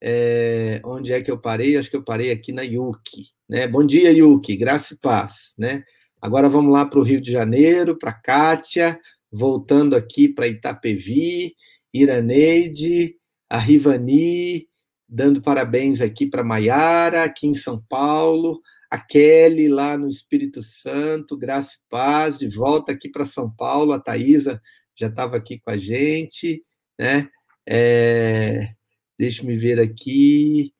É, 0.00 0.80
onde 0.84 1.12
é 1.12 1.20
que 1.20 1.30
eu 1.30 1.38
parei? 1.38 1.76
Acho 1.76 1.90
que 1.90 1.96
eu 1.96 2.02
parei 2.02 2.30
aqui 2.30 2.52
na 2.52 2.62
Yuki. 2.62 3.32
Né? 3.46 3.66
Bom 3.66 3.84
dia, 3.84 4.10
Yuki, 4.10 4.56
graça 4.56 4.94
e 4.94 4.98
paz. 4.98 5.52
Né? 5.58 5.84
Agora 6.22 6.48
vamos 6.48 6.72
lá 6.72 6.86
para 6.86 6.98
o 6.98 7.02
Rio 7.02 7.20
de 7.20 7.30
Janeiro, 7.30 7.98
para 7.98 8.12
Kátia, 8.12 8.98
voltando 9.30 9.94
aqui 9.94 10.26
para 10.26 10.46
Itapevi, 10.48 11.54
Iraneide, 11.92 13.16
a 13.48 13.58
Rivani, 13.58 14.69
dando 15.10 15.42
parabéns 15.42 16.00
aqui 16.00 16.26
para 16.26 16.44
Maiara, 16.44 17.24
aqui 17.24 17.46
em 17.46 17.54
São 17.54 17.82
Paulo, 17.88 18.60
a 18.90 18.98
Kelly 18.98 19.68
lá 19.68 19.98
no 19.98 20.08
Espírito 20.08 20.62
Santo, 20.62 21.36
graça 21.36 21.74
e 21.76 21.90
paz, 21.90 22.38
de 22.38 22.48
volta 22.48 22.92
aqui 22.92 23.08
para 23.08 23.26
São 23.26 23.50
Paulo, 23.50 23.92
a 23.92 24.00
Thaisa 24.00 24.60
já 24.96 25.08
estava 25.08 25.36
aqui 25.36 25.58
com 25.58 25.70
a 25.70 25.76
gente, 25.76 26.62
né? 26.98 27.28
É, 27.66 28.74
Deixa-me 29.20 29.54
ver 29.54 29.78
aqui. 29.78 30.72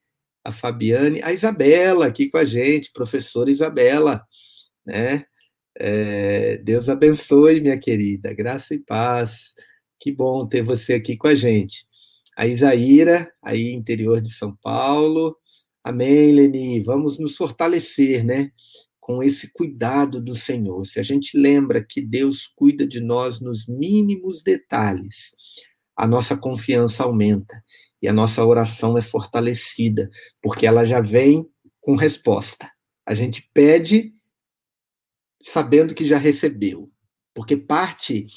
A 0.43 0.51
Fabiane, 0.51 1.21
a 1.21 1.31
Isabela 1.31 2.07
aqui 2.07 2.27
com 2.27 2.39
a 2.39 2.43
gente, 2.43 2.91
professora 2.91 3.51
Isabela, 3.51 4.25
né? 4.83 5.23
É, 5.77 6.57
Deus 6.57 6.89
abençoe, 6.89 7.61
minha 7.61 7.79
querida, 7.79 8.33
graça 8.33 8.73
e 8.73 8.79
paz. 8.79 9.53
Que 9.99 10.11
bom 10.11 10.47
ter 10.47 10.63
você 10.63 10.95
aqui 10.95 11.15
com 11.15 11.27
a 11.27 11.35
gente. 11.35 11.85
A 12.37 12.47
Isaíra, 12.47 13.31
aí 13.43 13.71
interior 13.71 14.21
de 14.21 14.31
São 14.31 14.55
Paulo. 14.61 15.35
Amém, 15.83 16.31
Leni. 16.31 16.81
Vamos 16.81 17.19
nos 17.19 17.35
fortalecer, 17.35 18.23
né? 18.23 18.51
Com 18.99 19.21
esse 19.21 19.51
cuidado 19.51 20.21
do 20.21 20.35
Senhor. 20.35 20.85
Se 20.85 20.99
a 20.99 21.03
gente 21.03 21.37
lembra 21.37 21.83
que 21.83 22.01
Deus 22.01 22.47
cuida 22.55 22.87
de 22.87 23.01
nós 23.01 23.39
nos 23.39 23.67
mínimos 23.67 24.43
detalhes, 24.43 25.31
a 25.95 26.07
nossa 26.07 26.37
confiança 26.37 27.03
aumenta 27.03 27.63
e 28.01 28.07
a 28.07 28.13
nossa 28.13 28.43
oração 28.43 28.97
é 28.97 29.01
fortalecida, 29.01 30.09
porque 30.41 30.65
ela 30.65 30.85
já 30.85 30.99
vem 30.99 31.47
com 31.79 31.95
resposta. 31.95 32.71
A 33.05 33.13
gente 33.13 33.49
pede 33.53 34.13
sabendo 35.43 35.93
que 35.93 36.05
já 36.05 36.17
recebeu, 36.17 36.91
porque 37.33 37.57
parte 37.57 38.27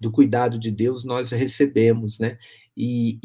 do 0.00 0.10
cuidado 0.10 0.58
de 0.58 0.70
Deus 0.70 1.04
nós 1.04 1.30
recebemos, 1.30 2.18
né? 2.18 2.38
E, 2.76 3.18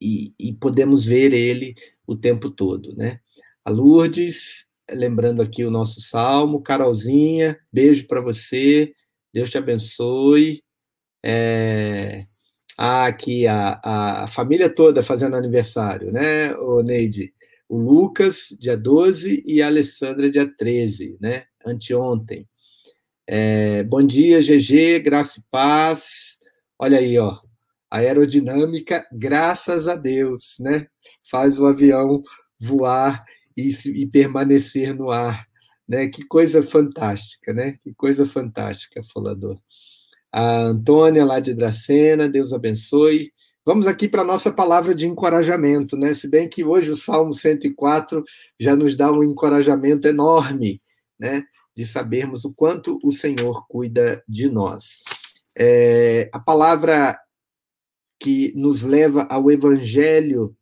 e, 0.00 0.34
e, 0.38 0.52
podemos 0.54 1.04
ver 1.04 1.32
ele 1.32 1.74
o 2.06 2.16
tempo 2.16 2.50
todo, 2.50 2.94
né? 2.96 3.20
A 3.64 3.70
Lourdes, 3.70 4.66
lembrando 4.90 5.42
aqui 5.42 5.64
o 5.64 5.70
nosso 5.70 6.00
salmo, 6.00 6.62
Carolzinha, 6.62 7.58
beijo 7.72 8.06
para 8.06 8.20
você, 8.20 8.94
Deus 9.32 9.50
te 9.50 9.58
abençoe. 9.58 10.62
É, 11.24 12.26
ah, 12.76 13.06
aqui 13.06 13.46
a, 13.46 13.80
a 14.22 14.26
família 14.26 14.68
toda 14.68 15.02
fazendo 15.02 15.36
aniversário, 15.36 16.10
né, 16.10 16.54
o 16.56 16.82
Neide? 16.82 17.32
O 17.68 17.78
Lucas, 17.78 18.48
dia 18.60 18.76
12, 18.76 19.42
e 19.46 19.62
a 19.62 19.66
Alessandra, 19.66 20.30
dia 20.30 20.46
13, 20.46 21.16
né? 21.20 21.44
Anteontem. 21.64 22.46
É, 23.26 23.82
bom 23.84 24.02
dia, 24.02 24.42
GG, 24.42 25.00
graça 25.00 25.40
e 25.40 25.44
paz. 25.50 26.38
Olha 26.78 26.98
aí, 26.98 27.18
ó. 27.18 27.38
A 27.92 27.98
aerodinâmica, 27.98 29.06
graças 29.12 29.86
a 29.86 29.94
Deus, 29.94 30.56
né? 30.60 30.86
Faz 31.30 31.58
o 31.58 31.66
avião 31.66 32.22
voar 32.58 33.24
e, 33.56 33.68
e 33.86 34.06
permanecer 34.06 34.94
no 34.94 35.10
ar. 35.10 35.46
Né? 35.86 36.08
Que 36.08 36.24
coisa 36.26 36.62
fantástica, 36.62 37.52
né? 37.52 37.76
Que 37.82 37.92
coisa 37.92 38.24
fantástica, 38.24 39.02
Folador 39.12 39.60
a 40.32 40.62
Antônia 40.62 41.24
lá 41.24 41.38
de 41.38 41.52
Dracena, 41.52 42.28
Deus 42.28 42.54
abençoe. 42.54 43.30
Vamos 43.64 43.86
aqui 43.86 44.08
para 44.08 44.22
a 44.22 44.24
nossa 44.24 44.50
palavra 44.50 44.94
de 44.94 45.06
encorajamento, 45.06 45.96
né? 45.96 46.14
Se 46.14 46.28
bem 46.28 46.48
que 46.48 46.64
hoje 46.64 46.90
o 46.90 46.96
Salmo 46.96 47.34
104 47.34 48.24
já 48.58 48.74
nos 48.74 48.96
dá 48.96 49.12
um 49.12 49.22
encorajamento 49.22 50.08
enorme, 50.08 50.80
né? 51.20 51.44
De 51.76 51.86
sabermos 51.86 52.44
o 52.44 52.52
quanto 52.52 52.98
o 53.04 53.12
Senhor 53.12 53.66
cuida 53.68 54.24
de 54.26 54.48
nós. 54.48 55.02
É, 55.56 56.30
a 56.32 56.40
palavra 56.40 57.16
que 58.22 58.52
nos 58.54 58.84
leva 58.84 59.24
ao 59.24 59.50
Evangelho 59.50 60.56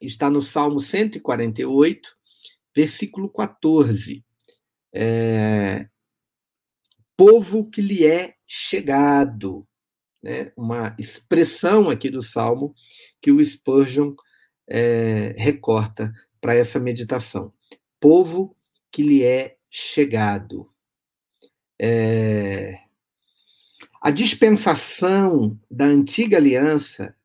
está 0.00 0.30
no 0.30 0.40
Salmo 0.40 0.78
148, 0.78 2.16
versículo 2.72 3.28
14. 3.28 4.24
É, 4.94 5.88
povo 7.16 7.68
que 7.68 7.82
lhe 7.82 8.06
é 8.06 8.36
chegado, 8.46 9.66
né? 10.22 10.52
uma 10.56 10.94
expressão 10.96 11.90
aqui 11.90 12.08
do 12.08 12.22
Salmo 12.22 12.72
que 13.20 13.32
o 13.32 13.44
Spurgeon 13.44 14.14
é, 14.68 15.34
recorta 15.36 16.12
para 16.40 16.54
essa 16.54 16.78
meditação. 16.78 17.52
Povo 17.98 18.56
que 18.92 19.02
lhe 19.02 19.24
é 19.24 19.56
chegado. 19.68 20.70
É... 21.76 22.83
A 24.04 24.10
dispensação 24.10 25.58
da 25.70 25.86
antiga 25.86 26.36
aliança 26.36 27.16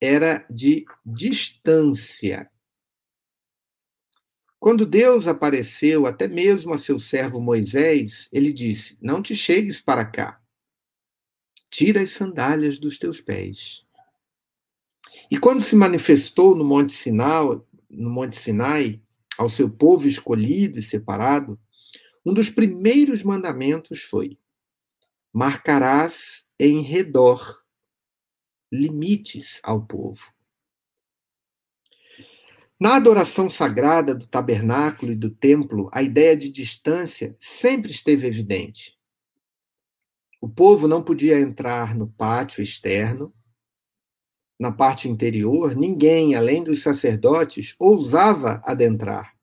era 0.00 0.42
de 0.48 0.86
distância. 1.04 2.50
Quando 4.58 4.86
Deus 4.86 5.26
apareceu 5.26 6.06
até 6.06 6.26
mesmo 6.26 6.72
a 6.72 6.78
seu 6.78 6.98
servo 6.98 7.42
Moisés, 7.42 8.26
ele 8.32 8.54
disse: 8.54 8.96
Não 9.02 9.20
te 9.20 9.36
chegues 9.36 9.82
para 9.82 10.02
cá. 10.02 10.40
Tira 11.68 12.00
as 12.00 12.12
sandálias 12.12 12.78
dos 12.78 12.98
teus 12.98 13.20
pés. 13.20 13.84
E 15.30 15.38
quando 15.38 15.60
se 15.60 15.76
manifestou 15.76 16.56
no 16.56 16.64
Monte 16.64 16.94
Sinai, 16.94 17.60
no 17.90 18.08
Monte 18.08 18.38
Sinai, 18.38 18.98
ao 19.36 19.50
seu 19.50 19.68
povo 19.68 20.08
escolhido 20.08 20.78
e 20.78 20.82
separado, 20.82 21.60
um 22.24 22.32
dos 22.32 22.48
primeiros 22.48 23.22
mandamentos 23.22 24.00
foi: 24.04 24.38
marcarás 25.38 26.48
em 26.58 26.80
redor 26.80 27.62
limites 28.72 29.60
ao 29.62 29.86
povo. 29.86 30.34
Na 32.80 32.96
adoração 32.96 33.48
sagrada 33.48 34.16
do 34.16 34.26
tabernáculo 34.26 35.12
e 35.12 35.14
do 35.14 35.30
templo, 35.30 35.88
a 35.92 36.02
ideia 36.02 36.36
de 36.36 36.48
distância 36.48 37.36
sempre 37.38 37.92
esteve 37.92 38.26
evidente. 38.26 38.98
O 40.40 40.48
povo 40.48 40.88
não 40.88 41.04
podia 41.04 41.38
entrar 41.38 41.94
no 41.94 42.08
pátio 42.08 42.60
externo. 42.60 43.32
Na 44.58 44.72
parte 44.72 45.08
interior, 45.08 45.76
ninguém, 45.76 46.34
além 46.34 46.64
dos 46.64 46.82
sacerdotes, 46.82 47.76
ousava 47.78 48.60
adentrar. 48.64 49.36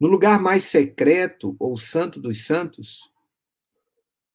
No 0.00 0.08
lugar 0.08 0.40
mais 0.40 0.64
secreto, 0.64 1.54
ou 1.58 1.76
santo 1.76 2.18
dos 2.18 2.46
santos, 2.46 3.10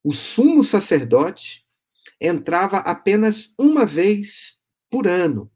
o 0.05 0.13
sumo 0.13 0.63
sacerdote 0.63 1.65
entrava 2.21 2.77
apenas 2.77 3.55
uma 3.59 3.87
vez 3.87 4.59
por 4.87 5.07
ano. 5.07 5.51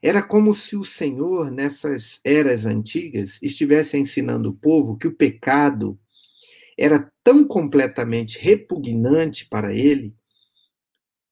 Era 0.00 0.22
como 0.22 0.54
se 0.54 0.76
o 0.76 0.84
Senhor, 0.84 1.50
nessas 1.50 2.20
eras 2.22 2.64
antigas, 2.64 3.40
estivesse 3.42 3.98
ensinando 3.98 4.50
o 4.50 4.54
povo 4.54 4.96
que 4.96 5.08
o 5.08 5.16
pecado 5.16 5.98
era 6.78 7.12
tão 7.24 7.44
completamente 7.44 8.38
repugnante 8.38 9.48
para 9.48 9.74
ele 9.74 10.14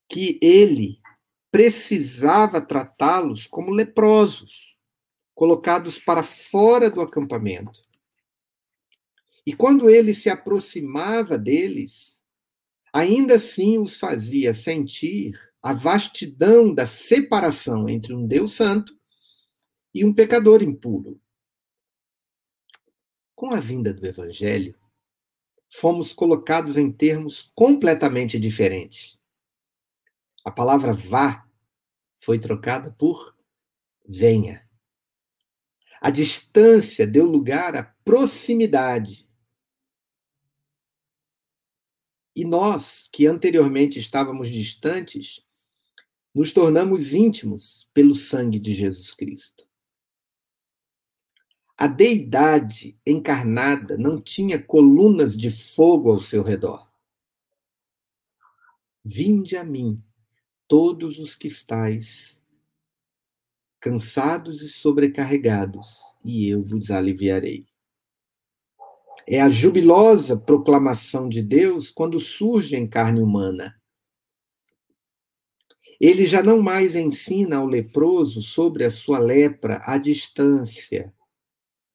que 0.08 0.40
ele 0.42 0.98
precisava 1.52 2.60
tratá-los 2.60 3.46
como 3.46 3.70
leprosos, 3.70 4.76
colocados 5.32 6.00
para 6.00 6.24
fora 6.24 6.90
do 6.90 7.00
acampamento. 7.00 7.80
E 9.46 9.54
quando 9.54 9.90
ele 9.90 10.14
se 10.14 10.30
aproximava 10.30 11.36
deles, 11.36 12.24
ainda 12.92 13.34
assim 13.34 13.78
os 13.78 13.98
fazia 13.98 14.52
sentir 14.54 15.32
a 15.62 15.72
vastidão 15.72 16.72
da 16.72 16.86
separação 16.86 17.88
entre 17.88 18.14
um 18.14 18.26
Deus 18.26 18.52
santo 18.52 18.98
e 19.94 20.04
um 20.04 20.12
pecador 20.12 20.62
impuro. 20.62 21.20
Com 23.34 23.52
a 23.52 23.60
vinda 23.60 23.92
do 23.92 24.06
Evangelho, 24.06 24.78
fomos 25.68 26.12
colocados 26.12 26.76
em 26.76 26.90
termos 26.90 27.50
completamente 27.54 28.38
diferentes. 28.38 29.18
A 30.44 30.50
palavra 30.50 30.92
vá 30.92 31.48
foi 32.18 32.38
trocada 32.38 32.90
por 32.92 33.36
venha. 34.06 34.68
A 36.00 36.10
distância 36.10 37.06
deu 37.06 37.24
lugar 37.26 37.74
à 37.74 37.82
proximidade. 37.82 39.23
E 42.34 42.44
nós, 42.44 43.08
que 43.12 43.26
anteriormente 43.26 43.98
estávamos 43.98 44.48
distantes, 44.48 45.44
nos 46.34 46.52
tornamos 46.52 47.12
íntimos 47.12 47.88
pelo 47.94 48.14
sangue 48.14 48.58
de 48.58 48.72
Jesus 48.72 49.14
Cristo. 49.14 49.68
A 51.76 51.86
deidade 51.86 52.98
encarnada 53.06 53.96
não 53.96 54.20
tinha 54.20 54.60
colunas 54.60 55.36
de 55.36 55.50
fogo 55.50 56.10
ao 56.10 56.20
seu 56.20 56.42
redor. 56.42 56.88
Vinde 59.04 59.56
a 59.56 59.64
mim, 59.64 60.02
todos 60.66 61.18
os 61.18 61.36
que 61.36 61.46
estáis 61.46 62.40
cansados 63.78 64.62
e 64.62 64.68
sobrecarregados, 64.68 66.16
e 66.24 66.48
eu 66.48 66.64
vos 66.64 66.90
aliviarei. 66.90 67.66
É 69.26 69.40
a 69.40 69.48
jubilosa 69.48 70.36
proclamação 70.36 71.28
de 71.28 71.40
Deus 71.40 71.90
quando 71.90 72.20
surge 72.20 72.76
em 72.76 72.86
carne 72.86 73.22
humana. 73.22 73.74
Ele 75.98 76.26
já 76.26 76.42
não 76.42 76.60
mais 76.60 76.94
ensina 76.94 77.56
ao 77.56 77.66
leproso 77.66 78.42
sobre 78.42 78.84
a 78.84 78.90
sua 78.90 79.18
lepra 79.18 79.80
à 79.84 79.96
distância, 79.96 81.14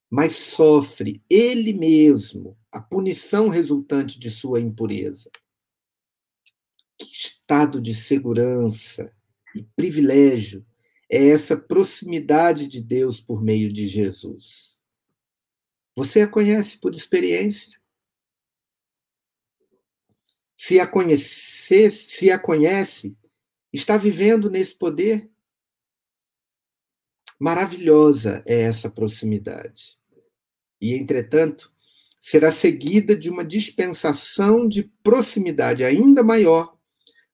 mas 0.10 0.36
sofre 0.36 1.24
ele 1.30 1.74
mesmo 1.74 2.58
a 2.72 2.82
punição 2.82 3.48
resultante 3.48 4.20
de 4.20 4.32
sua 4.32 4.60
impureza. 4.60 5.30
Que 6.98 7.12
estado 7.12 7.80
de 7.80 7.94
segurança 7.94 9.14
e 9.56 9.62
privilégio 9.76 10.66
é 11.12 11.30
essa 11.30 11.56
proximidade 11.56 12.68
de 12.68 12.82
Deus 12.82 13.22
por 13.22 13.44
meio 13.44 13.72
de 13.72 13.88
Jesus? 13.88 14.79
Você 16.00 16.22
a 16.22 16.28
conhece 16.30 16.78
por 16.78 16.96
experiência. 16.96 17.78
Se 20.58 20.80
a 20.80 20.90
se 21.92 22.32
a 22.32 22.40
conhece, 22.40 23.18
está 23.74 23.98
vivendo 23.98 24.50
nesse 24.50 24.78
poder. 24.78 25.30
Maravilhosa 27.38 28.42
é 28.48 28.62
essa 28.62 28.90
proximidade. 28.90 30.00
E, 30.80 30.94
entretanto, 30.94 31.70
será 32.22 32.50
seguida 32.50 33.14
de 33.14 33.30
uma 33.30 33.44
dispensação 33.44 34.70
de 34.70 34.84
proximidade 35.04 35.84
ainda 35.84 36.24
maior 36.24 36.80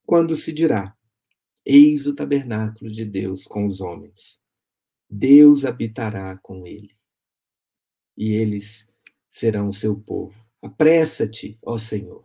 quando 0.07 0.35
se 0.35 0.51
dirá: 0.51 0.97
Eis 1.63 2.07
o 2.07 2.15
tabernáculo 2.15 2.89
de 2.89 3.05
Deus 3.05 3.43
com 3.43 3.67
os 3.67 3.79
homens. 3.79 4.39
Deus 5.07 5.65
habitará 5.65 6.35
com 6.39 6.65
ele 6.65 6.94
e 8.17 8.33
eles 8.33 8.87
serão 9.29 9.71
seu 9.71 9.95
povo. 9.95 10.45
Apressa-te, 10.61 11.57
ó 11.61 11.77
Senhor. 11.77 12.23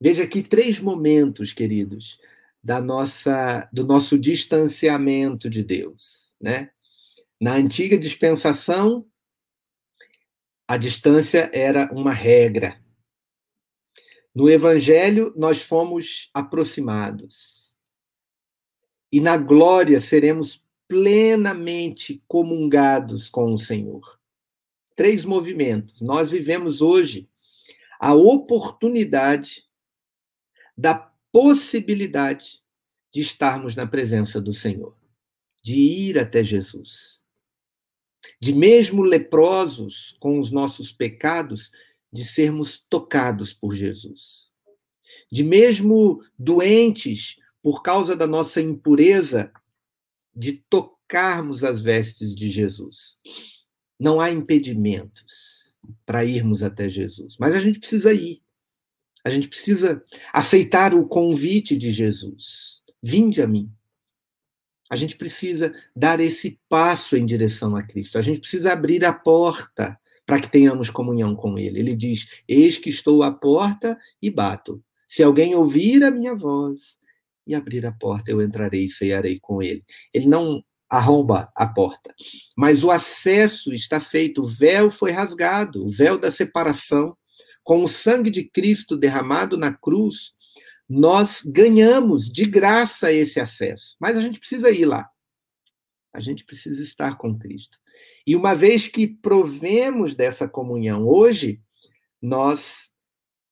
Veja 0.00 0.22
aqui 0.22 0.42
três 0.42 0.80
momentos, 0.80 1.52
queridos, 1.52 2.18
da 2.62 2.80
nossa 2.80 3.68
do 3.72 3.84
nosso 3.86 4.18
distanciamento 4.18 5.48
de 5.48 5.62
Deus, 5.62 6.32
né? 6.40 6.70
Na 7.40 7.54
antiga 7.54 7.98
dispensação, 7.98 9.06
a 10.66 10.76
distância 10.76 11.50
era 11.52 11.90
uma 11.92 12.12
regra. 12.12 12.80
No 14.34 14.48
evangelho, 14.48 15.34
nós 15.36 15.62
fomos 15.62 16.30
aproximados. 16.32 17.76
E 19.12 19.20
na 19.20 19.36
glória 19.36 20.00
seremos 20.00 20.64
plenamente 20.86 22.22
comungados 22.28 23.28
com 23.28 23.52
o 23.52 23.58
Senhor 23.58 24.19
três 25.00 25.24
movimentos. 25.24 26.02
Nós 26.02 26.30
vivemos 26.30 26.82
hoje 26.82 27.26
a 27.98 28.12
oportunidade 28.12 29.64
da 30.76 30.94
possibilidade 31.32 32.60
de 33.10 33.22
estarmos 33.22 33.74
na 33.74 33.86
presença 33.86 34.42
do 34.42 34.52
Senhor, 34.52 34.94
de 35.62 35.80
ir 35.80 36.18
até 36.18 36.44
Jesus. 36.44 37.22
De 38.38 38.52
mesmo 38.52 39.02
leprosos 39.02 40.14
com 40.20 40.38
os 40.38 40.50
nossos 40.50 40.92
pecados, 40.92 41.72
de 42.12 42.22
sermos 42.22 42.76
tocados 42.76 43.54
por 43.54 43.74
Jesus. 43.74 44.50
De 45.32 45.42
mesmo 45.42 46.22
doentes 46.38 47.36
por 47.62 47.82
causa 47.82 48.14
da 48.14 48.26
nossa 48.26 48.60
impureza, 48.60 49.50
de 50.36 50.62
tocarmos 50.68 51.64
as 51.64 51.80
vestes 51.80 52.34
de 52.34 52.50
Jesus. 52.50 53.18
Não 54.00 54.20
há 54.20 54.30
impedimentos 54.30 55.76
para 56.06 56.24
irmos 56.24 56.62
até 56.62 56.88
Jesus, 56.88 57.36
mas 57.38 57.54
a 57.54 57.60
gente 57.60 57.78
precisa 57.78 58.12
ir. 58.12 58.42
A 59.22 59.28
gente 59.28 59.48
precisa 59.48 60.02
aceitar 60.32 60.94
o 60.94 61.06
convite 61.06 61.76
de 61.76 61.90
Jesus. 61.90 62.82
Vinde 63.02 63.42
a 63.42 63.46
mim. 63.46 63.70
A 64.88 64.96
gente 64.96 65.16
precisa 65.16 65.74
dar 65.94 66.18
esse 66.18 66.58
passo 66.68 67.16
em 67.16 67.26
direção 67.26 67.76
a 67.76 67.82
Cristo. 67.82 68.18
A 68.18 68.22
gente 68.22 68.40
precisa 68.40 68.72
abrir 68.72 69.04
a 69.04 69.12
porta 69.12 70.00
para 70.24 70.40
que 70.40 70.50
tenhamos 70.50 70.88
comunhão 70.88 71.36
com 71.36 71.58
Ele. 71.58 71.78
Ele 71.78 71.94
diz: 71.94 72.28
Eis 72.48 72.78
que 72.78 72.88
estou 72.88 73.22
à 73.22 73.30
porta 73.30 73.98
e 74.22 74.30
bato. 74.30 74.82
Se 75.06 75.22
alguém 75.22 75.54
ouvir 75.54 76.02
a 76.04 76.10
minha 76.10 76.34
voz 76.34 76.98
e 77.46 77.54
abrir 77.54 77.84
a 77.84 77.92
porta, 77.92 78.30
eu 78.30 78.40
entrarei 78.40 78.84
e 78.84 78.88
cearei 78.88 79.40
com 79.40 79.60
ele. 79.60 79.84
Ele 80.14 80.28
não 80.28 80.64
arromba 80.90 81.52
a 81.54 81.66
porta. 81.66 82.12
Mas 82.56 82.82
o 82.82 82.90
acesso 82.90 83.72
está 83.72 84.00
feito, 84.00 84.42
o 84.42 84.46
véu 84.46 84.90
foi 84.90 85.12
rasgado, 85.12 85.86
o 85.86 85.90
véu 85.90 86.18
da 86.18 86.30
separação. 86.30 87.16
Com 87.62 87.84
o 87.84 87.88
sangue 87.88 88.30
de 88.30 88.44
Cristo 88.44 88.96
derramado 88.96 89.56
na 89.56 89.72
cruz, 89.72 90.32
nós 90.88 91.42
ganhamos 91.44 92.28
de 92.28 92.44
graça 92.44 93.12
esse 93.12 93.38
acesso. 93.38 93.96
Mas 94.00 94.16
a 94.16 94.22
gente 94.22 94.40
precisa 94.40 94.70
ir 94.70 94.86
lá. 94.86 95.08
A 96.12 96.20
gente 96.20 96.44
precisa 96.44 96.82
estar 96.82 97.16
com 97.16 97.38
Cristo. 97.38 97.78
E 98.26 98.34
uma 98.34 98.54
vez 98.54 98.88
que 98.88 99.06
provemos 99.06 100.16
dessa 100.16 100.48
comunhão 100.48 101.06
hoje, 101.06 101.62
nós 102.20 102.90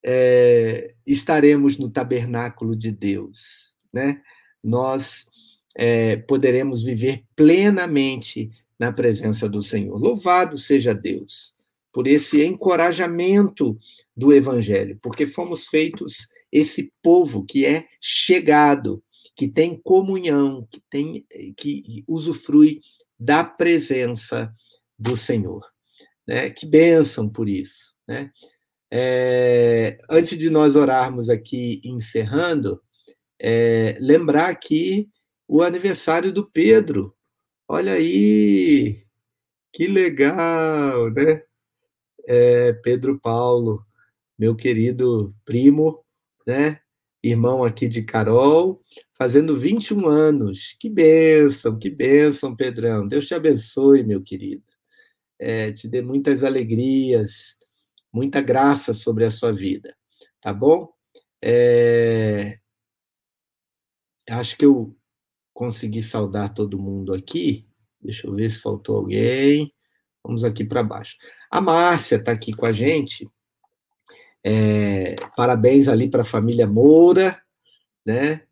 é, 0.04 0.94
estaremos 1.06 1.78
no 1.78 1.88
tabernáculo 1.88 2.74
de 2.74 2.90
Deus, 2.90 3.76
né? 3.92 4.20
Nós 4.64 5.26
é, 5.78 6.16
poderemos 6.16 6.82
viver 6.82 7.22
plenamente 7.36 8.50
na 8.76 8.92
presença 8.92 9.48
do 9.48 9.62
Senhor. 9.62 9.96
Louvado 9.96 10.58
seja 10.58 10.92
Deus 10.92 11.54
por 11.92 12.08
esse 12.08 12.44
encorajamento 12.44 13.78
do 14.14 14.32
Evangelho, 14.32 14.98
porque 15.00 15.24
fomos 15.24 15.68
feitos 15.68 16.28
esse 16.50 16.92
povo 17.00 17.44
que 17.44 17.64
é 17.64 17.86
chegado, 18.00 19.02
que 19.36 19.46
tem 19.46 19.80
comunhão, 19.82 20.66
que 20.68 20.82
tem 20.90 21.24
que 21.56 22.04
usufrui 22.08 22.80
da 23.18 23.44
presença 23.44 24.52
do 24.98 25.16
Senhor. 25.16 25.64
Né? 26.26 26.50
Que 26.50 26.66
bênção 26.66 27.28
por 27.28 27.48
isso. 27.48 27.94
Né? 28.06 28.30
É, 28.90 29.98
antes 30.10 30.36
de 30.36 30.50
nós 30.50 30.74
orarmos 30.74 31.30
aqui, 31.30 31.80
encerrando, 31.84 32.82
é, 33.40 33.96
lembrar 34.00 34.48
aqui 34.48 35.08
o 35.48 35.62
aniversário 35.62 36.32
do 36.32 36.48
Pedro. 36.48 37.16
Olha 37.66 37.94
aí, 37.94 39.02
que 39.72 39.86
legal, 39.86 41.10
né? 41.10 41.42
É, 42.26 42.74
Pedro 42.74 43.18
Paulo, 43.18 43.84
meu 44.38 44.54
querido 44.54 45.34
primo, 45.44 46.04
né? 46.46 46.80
Irmão 47.22 47.64
aqui 47.64 47.88
de 47.88 48.02
Carol, 48.02 48.82
fazendo 49.14 49.56
21 49.56 50.08
anos. 50.08 50.76
Que 50.78 50.88
bênção, 50.90 51.78
que 51.78 51.90
bênção, 51.90 52.54
Pedrão. 52.54 53.08
Deus 53.08 53.26
te 53.26 53.34
abençoe, 53.34 54.04
meu 54.04 54.22
querido. 54.22 54.62
É, 55.38 55.72
te 55.72 55.88
dê 55.88 56.02
muitas 56.02 56.44
alegrias, 56.44 57.58
muita 58.12 58.40
graça 58.40 58.94
sobre 58.94 59.24
a 59.24 59.30
sua 59.30 59.52
vida, 59.52 59.96
tá 60.40 60.52
bom? 60.52 60.92
É... 61.42 62.58
Acho 64.28 64.56
que 64.56 64.66
eu 64.66 64.97
consegui 65.58 66.00
saudar 66.04 66.54
todo 66.54 66.78
mundo 66.78 67.12
aqui. 67.12 67.66
Deixa 68.00 68.28
eu 68.28 68.34
ver 68.36 68.48
se 68.48 68.60
faltou 68.60 68.96
alguém. 68.96 69.74
Vamos 70.22 70.44
aqui 70.44 70.64
para 70.64 70.84
baixo. 70.84 71.16
A 71.50 71.60
Márcia 71.60 72.14
está 72.14 72.30
aqui 72.30 72.52
com 72.52 72.64
a 72.64 72.70
gente. 72.70 73.28
É, 74.44 75.16
parabéns 75.36 75.88
ali 75.88 76.08
para 76.08 76.22
a 76.22 76.24
família 76.24 76.64
Moura, 76.64 77.42
né? 78.06 78.42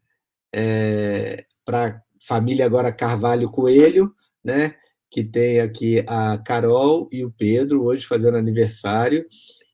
É, 0.53 1.47
para 1.65 1.87
a 1.87 2.03
família 2.21 2.67
agora 2.67 2.93
Carvalho 2.93 3.53
Coelho, 3.53 4.13
né? 4.45 4.75
Que 5.09 5.23
tem 5.23 5.61
aqui 5.61 6.05
a 6.09 6.37
Carol 6.39 7.09
e 7.13 7.25
o 7.25 7.31
Pedro 7.31 7.85
hoje 7.85 8.05
fazendo 8.05 8.37
aniversário. 8.37 9.25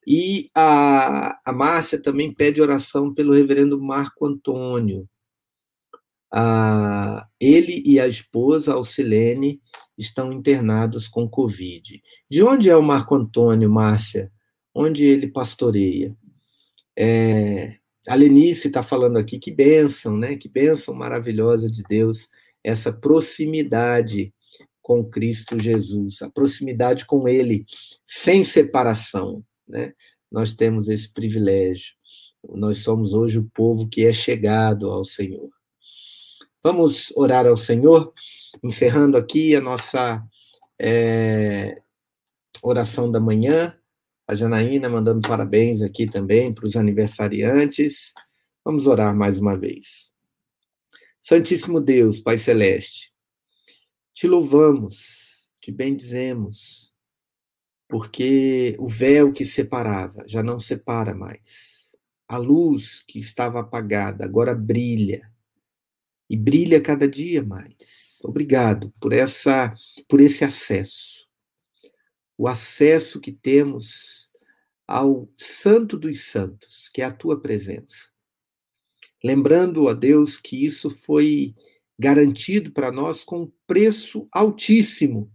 E 0.07 0.51
a, 0.55 1.41
a 1.47 1.51
Márcia 1.51 1.99
também 1.99 2.31
pede 2.31 2.61
oração 2.61 3.15
pelo 3.15 3.33
reverendo 3.33 3.81
Marco 3.81 4.27
Antônio, 4.27 5.09
ele 7.41 7.83
e 7.85 8.01
a 8.01 8.07
esposa, 8.07 8.75
Alcilene, 8.75 9.61
estão 9.99 10.33
internados 10.33 11.09
com 11.09 11.29
Covid. 11.29 12.01
De 12.31 12.43
onde 12.43 12.71
é 12.71 12.77
o 12.77 12.83
Marco 12.83 13.15
Antônio, 13.15 13.71
Márcia? 13.71 14.33
Onde 14.75 15.05
ele 15.05 15.29
pastoreia? 15.29 16.17
É, 16.99 17.77
a 18.09 18.15
Lenice 18.15 18.69
está 18.69 18.83
falando 18.83 19.19
aqui, 19.19 19.39
que 19.39 19.51
bênção, 19.51 20.17
né? 20.17 20.37
Que 20.37 20.49
bênção 20.49 20.95
maravilhosa 20.95 21.71
de 21.71 21.83
Deus, 21.83 22.29
essa 22.65 22.93
proximidade 22.93 24.33
com 24.81 25.05
Cristo 25.05 25.59
Jesus, 25.59 26.23
a 26.23 26.31
proximidade 26.31 27.07
com 27.07 27.29
Ele, 27.29 27.65
sem 28.05 28.43
separação, 28.43 29.45
né? 29.69 29.93
Nós 30.31 30.55
temos 30.57 30.89
esse 30.89 31.13
privilégio. 31.13 31.93
Nós 32.55 32.79
somos 32.79 33.13
hoje 33.13 33.39
o 33.39 33.49
povo 33.55 33.89
que 33.89 34.05
é 34.05 34.13
chegado 34.13 34.91
ao 34.91 35.05
Senhor. 35.05 35.51
Vamos 36.65 37.13
orar 37.17 37.45
ao 37.45 37.57
Senhor, 37.57 38.15
encerrando 38.63 39.17
aqui 39.17 39.57
a 39.57 39.61
nossa 39.61 40.25
é, 40.81 41.75
oração 42.63 43.11
da 43.11 43.19
manhã. 43.19 43.77
A 44.29 44.37
Janaína 44.37 44.89
mandando 44.89 45.29
parabéns 45.29 45.83
aqui 45.83 46.07
também 46.07 46.55
para 46.55 46.65
os 46.65 46.77
aniversariantes. 46.77 48.13
Vamos 48.65 48.87
orar 48.87 49.13
mais 49.13 49.41
uma 49.41 49.59
vez. 49.59 50.13
Santíssimo 51.19 51.81
Deus, 51.81 52.21
Pai 52.21 52.39
Celeste, 52.39 53.13
te 54.15 54.29
louvamos, 54.29 55.49
te 55.61 55.73
bendizemos, 55.73 56.93
porque 57.89 58.77
o 58.79 58.87
véu 58.87 59.33
que 59.33 59.45
separava 59.45 60.25
já 60.29 60.45
não 60.45 60.61
separa 60.61 61.13
mais. 61.13 61.97
A 62.29 62.37
luz 62.37 63.03
que 63.09 63.19
estava 63.19 63.59
apagada 63.59 64.25
agora 64.25 64.55
brilha 64.55 65.32
e 66.33 66.37
brilha 66.37 66.81
cada 66.81 67.07
dia 67.07 67.45
mais. 67.45 68.19
Obrigado 68.25 68.91
por 68.99 69.13
essa 69.13 69.75
por 70.09 70.19
esse 70.19 70.43
acesso. 70.43 71.29
O 72.39 72.49
acesso 72.49 73.21
que 73.21 73.31
temos 73.31 74.31
ao 74.89 75.31
Santo 75.37 75.95
dos 75.99 76.25
Santos, 76.25 76.89
que 76.89 77.03
é 77.03 77.05
a 77.05 77.13
tua 77.13 77.39
presença. 77.39 78.11
Lembrando, 79.23 79.85
ó 79.85 79.93
Deus, 79.93 80.39
que 80.39 80.65
isso 80.65 80.89
foi 80.89 81.55
garantido 81.99 82.73
para 82.73 82.91
nós 82.91 83.23
com 83.23 83.43
um 83.43 83.53
preço 83.67 84.27
altíssimo, 84.33 85.31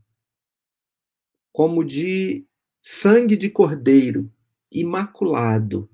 como 1.51 1.85
de 1.85 2.43
sangue 2.81 3.37
de 3.37 3.51
cordeiro, 3.51 4.33
imaculado. 4.71 5.87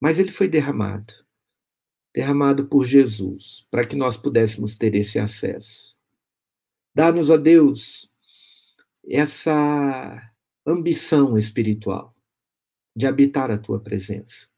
Mas 0.00 0.18
ele 0.18 0.32
foi 0.32 0.48
derramado 0.48 1.23
derramado 2.14 2.68
por 2.68 2.84
Jesus, 2.84 3.66
para 3.70 3.84
que 3.84 3.96
nós 3.96 4.16
pudéssemos 4.16 4.76
ter 4.76 4.94
esse 4.94 5.18
acesso. 5.18 5.96
Dá-nos, 6.94 7.28
ó 7.28 7.36
Deus, 7.36 8.08
essa 9.04 10.32
ambição 10.64 11.36
espiritual 11.36 12.14
de 12.94 13.06
habitar 13.06 13.50
a 13.50 13.58
tua 13.58 13.80
presença, 13.80 14.48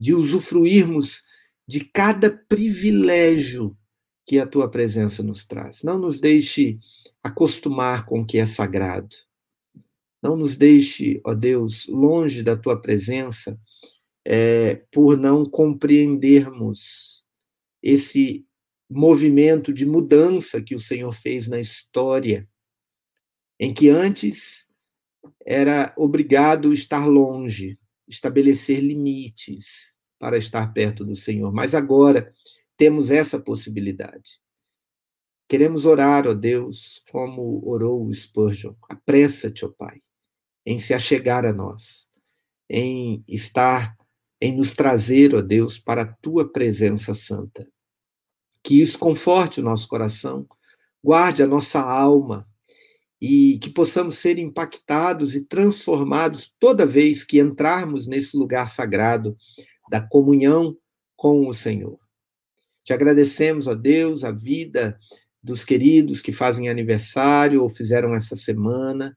de 0.00 0.14
usufruirmos 0.14 1.22
de 1.68 1.80
cada 1.80 2.30
privilégio 2.30 3.76
que 4.24 4.38
a 4.38 4.46
tua 4.46 4.70
presença 4.70 5.22
nos 5.22 5.44
traz. 5.44 5.82
Não 5.82 5.98
nos 5.98 6.20
deixe 6.20 6.80
acostumar 7.22 8.06
com 8.06 8.20
o 8.20 8.26
que 8.26 8.38
é 8.38 8.46
sagrado. 8.46 9.14
Não 10.22 10.36
nos 10.36 10.56
deixe, 10.56 11.20
ó 11.24 11.34
Deus, 11.34 11.86
longe 11.86 12.42
da 12.42 12.56
tua 12.56 12.80
presença 12.80 13.58
é, 14.28 14.82
por 14.90 15.16
não 15.16 15.44
compreendermos 15.44 17.24
esse 17.80 18.44
movimento 18.90 19.72
de 19.72 19.86
mudança 19.86 20.60
que 20.60 20.74
o 20.74 20.80
Senhor 20.80 21.12
fez 21.12 21.46
na 21.46 21.60
história, 21.60 22.48
em 23.60 23.72
que 23.72 23.88
antes 23.88 24.66
era 25.46 25.94
obrigado 25.96 26.72
estar 26.72 27.06
longe, 27.06 27.78
estabelecer 28.08 28.80
limites 28.80 29.96
para 30.18 30.36
estar 30.36 30.72
perto 30.72 31.04
do 31.04 31.14
Senhor, 31.14 31.52
mas 31.52 31.72
agora 31.72 32.34
temos 32.76 33.10
essa 33.10 33.38
possibilidade. 33.38 34.40
Queremos 35.48 35.86
orar, 35.86 36.26
ó 36.26 36.34
Deus, 36.34 37.00
como 37.12 37.64
orou 37.64 38.04
o 38.04 38.12
Spurgeon. 38.12 38.74
Apressa-te, 38.90 39.64
ó 39.64 39.68
Pai, 39.68 40.00
em 40.64 40.80
se 40.80 40.92
achegar 40.92 41.46
a 41.46 41.52
nós, 41.52 42.08
em 42.68 43.22
estar 43.28 43.96
em 44.40 44.56
nos 44.56 44.74
trazer, 44.74 45.34
ó 45.34 45.40
Deus, 45.40 45.78
para 45.78 46.02
a 46.02 46.12
tua 46.20 46.50
presença 46.50 47.14
santa. 47.14 47.66
Que 48.62 48.80
isso 48.80 48.98
conforte 48.98 49.60
o 49.60 49.62
nosso 49.62 49.88
coração, 49.88 50.46
guarde 51.02 51.42
a 51.42 51.46
nossa 51.46 51.80
alma 51.80 52.46
e 53.20 53.58
que 53.58 53.70
possamos 53.70 54.18
ser 54.18 54.38
impactados 54.38 55.34
e 55.34 55.44
transformados 55.44 56.52
toda 56.58 56.84
vez 56.84 57.24
que 57.24 57.40
entrarmos 57.40 58.06
nesse 58.06 58.36
lugar 58.36 58.68
sagrado 58.68 59.36
da 59.88 60.00
comunhão 60.00 60.76
com 61.16 61.48
o 61.48 61.54
Senhor. 61.54 61.98
Te 62.84 62.92
agradecemos, 62.92 63.66
ó 63.66 63.74
Deus, 63.74 64.22
a 64.22 64.30
vida 64.30 64.98
dos 65.42 65.64
queridos 65.64 66.20
que 66.20 66.32
fazem 66.32 66.68
aniversário 66.68 67.62
ou 67.62 67.68
fizeram 67.68 68.12
essa 68.12 68.36
semana. 68.36 69.16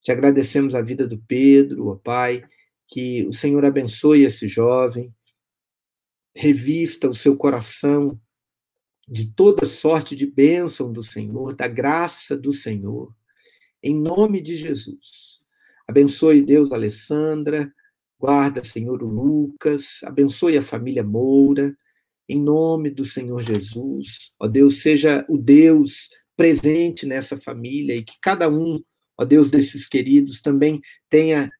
Te 0.00 0.12
agradecemos 0.12 0.74
a 0.74 0.82
vida 0.82 1.06
do 1.08 1.18
Pedro, 1.18 1.88
ó 1.88 1.96
Pai 1.96 2.44
que 2.92 3.26
o 3.26 3.32
Senhor 3.32 3.64
abençoe 3.64 4.22
esse 4.22 4.46
jovem, 4.46 5.10
revista 6.36 7.08
o 7.08 7.14
seu 7.14 7.34
coração 7.34 8.20
de 9.08 9.32
toda 9.32 9.64
sorte 9.64 10.14
de 10.14 10.26
bênção 10.26 10.92
do 10.92 11.02
Senhor, 11.02 11.56
da 11.56 11.66
graça 11.66 12.36
do 12.36 12.52
Senhor, 12.52 13.10
em 13.82 13.98
nome 13.98 14.42
de 14.42 14.54
Jesus. 14.54 15.40
Abençoe 15.88 16.42
Deus 16.42 16.70
Alessandra, 16.70 17.72
guarda, 18.20 18.62
Senhor, 18.62 19.02
o 19.02 19.08
Lucas, 19.08 20.02
abençoe 20.04 20.58
a 20.58 20.62
família 20.62 21.02
Moura, 21.02 21.74
em 22.28 22.38
nome 22.38 22.90
do 22.90 23.06
Senhor 23.06 23.40
Jesus. 23.40 24.32
Ó 24.38 24.46
Deus, 24.46 24.82
seja 24.82 25.24
o 25.30 25.38
Deus 25.38 26.10
presente 26.36 27.06
nessa 27.06 27.38
família 27.38 27.96
e 27.96 28.04
que 28.04 28.18
cada 28.20 28.50
um, 28.50 28.82
ó 29.18 29.24
Deus, 29.24 29.50
desses 29.50 29.88
queridos 29.88 30.42
também 30.42 30.78
tenha, 31.08 31.50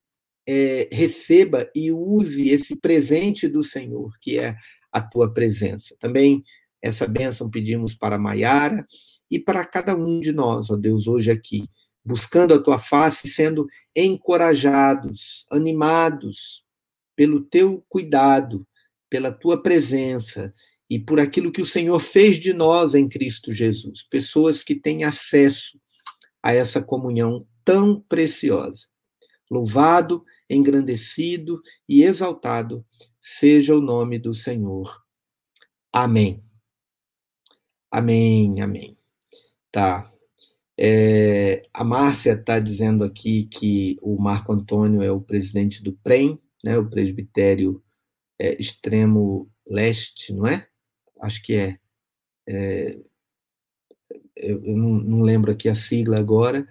é, 0.46 0.88
receba 0.90 1.70
e 1.74 1.92
use 1.92 2.48
esse 2.48 2.76
presente 2.76 3.48
do 3.48 3.62
Senhor, 3.62 4.12
que 4.20 4.38
é 4.38 4.56
a 4.90 5.00
tua 5.00 5.32
presença. 5.32 5.96
Também 5.98 6.42
essa 6.80 7.06
bênção 7.06 7.48
pedimos 7.48 7.94
para 7.94 8.18
Maiara 8.18 8.84
e 9.30 9.38
para 9.38 9.64
cada 9.64 9.94
um 9.94 10.20
de 10.20 10.32
nós, 10.32 10.68
ó 10.70 10.76
Deus, 10.76 11.06
hoje 11.06 11.30
aqui, 11.30 11.68
buscando 12.04 12.52
a 12.52 12.58
tua 12.58 12.78
face, 12.78 13.28
sendo 13.28 13.66
encorajados, 13.94 15.46
animados 15.50 16.64
pelo 17.14 17.40
teu 17.40 17.84
cuidado, 17.88 18.66
pela 19.08 19.30
tua 19.30 19.62
presença 19.62 20.52
e 20.90 20.98
por 20.98 21.20
aquilo 21.20 21.52
que 21.52 21.62
o 21.62 21.66
Senhor 21.66 22.00
fez 22.00 22.36
de 22.38 22.52
nós 22.52 22.94
em 22.94 23.08
Cristo 23.08 23.52
Jesus, 23.52 24.02
pessoas 24.02 24.62
que 24.62 24.74
têm 24.74 25.04
acesso 25.04 25.78
a 26.42 26.52
essa 26.52 26.82
comunhão 26.82 27.46
tão 27.64 28.00
preciosa. 28.00 28.91
Louvado, 29.52 30.24
engrandecido 30.48 31.60
e 31.88 32.02
exaltado 32.02 32.84
seja 33.20 33.76
o 33.76 33.80
nome 33.80 34.18
do 34.18 34.32
Senhor. 34.32 35.02
Amém. 35.92 36.42
Amém, 37.90 38.62
amém. 38.62 38.96
Tá. 39.70 40.10
É, 40.78 41.62
a 41.72 41.84
Márcia 41.84 42.32
está 42.32 42.58
dizendo 42.58 43.04
aqui 43.04 43.44
que 43.44 43.98
o 44.00 44.20
Marco 44.20 44.52
Antônio 44.52 45.02
é 45.02 45.12
o 45.12 45.20
presidente 45.20 45.82
do 45.82 45.92
PREM, 45.92 46.40
né, 46.64 46.78
o 46.78 46.88
Presbitério 46.88 47.82
é, 48.38 48.58
Extremo 48.58 49.50
Leste, 49.66 50.32
não 50.32 50.46
é? 50.46 50.66
Acho 51.20 51.42
que 51.42 51.54
é. 51.54 51.78
é 52.48 52.98
eu, 54.34 54.60
não, 54.60 54.94
não, 54.94 55.20
lembro 55.20 55.52
aqui 55.52 55.68
a 55.68 55.74
sigla 55.74 56.18
agora, 56.18 56.66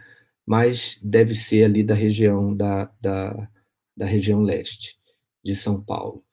mas 0.51 0.99
deve 1.01 1.33
ser 1.33 1.63
ali 1.63 1.81
da 1.81 1.93
região 1.93 2.53
da, 2.53 2.91
da, 2.99 3.49
da 3.95 4.05
região 4.05 4.41
leste 4.41 4.97
de 5.41 5.55
São 5.55 5.81
Paulo. 5.81 6.25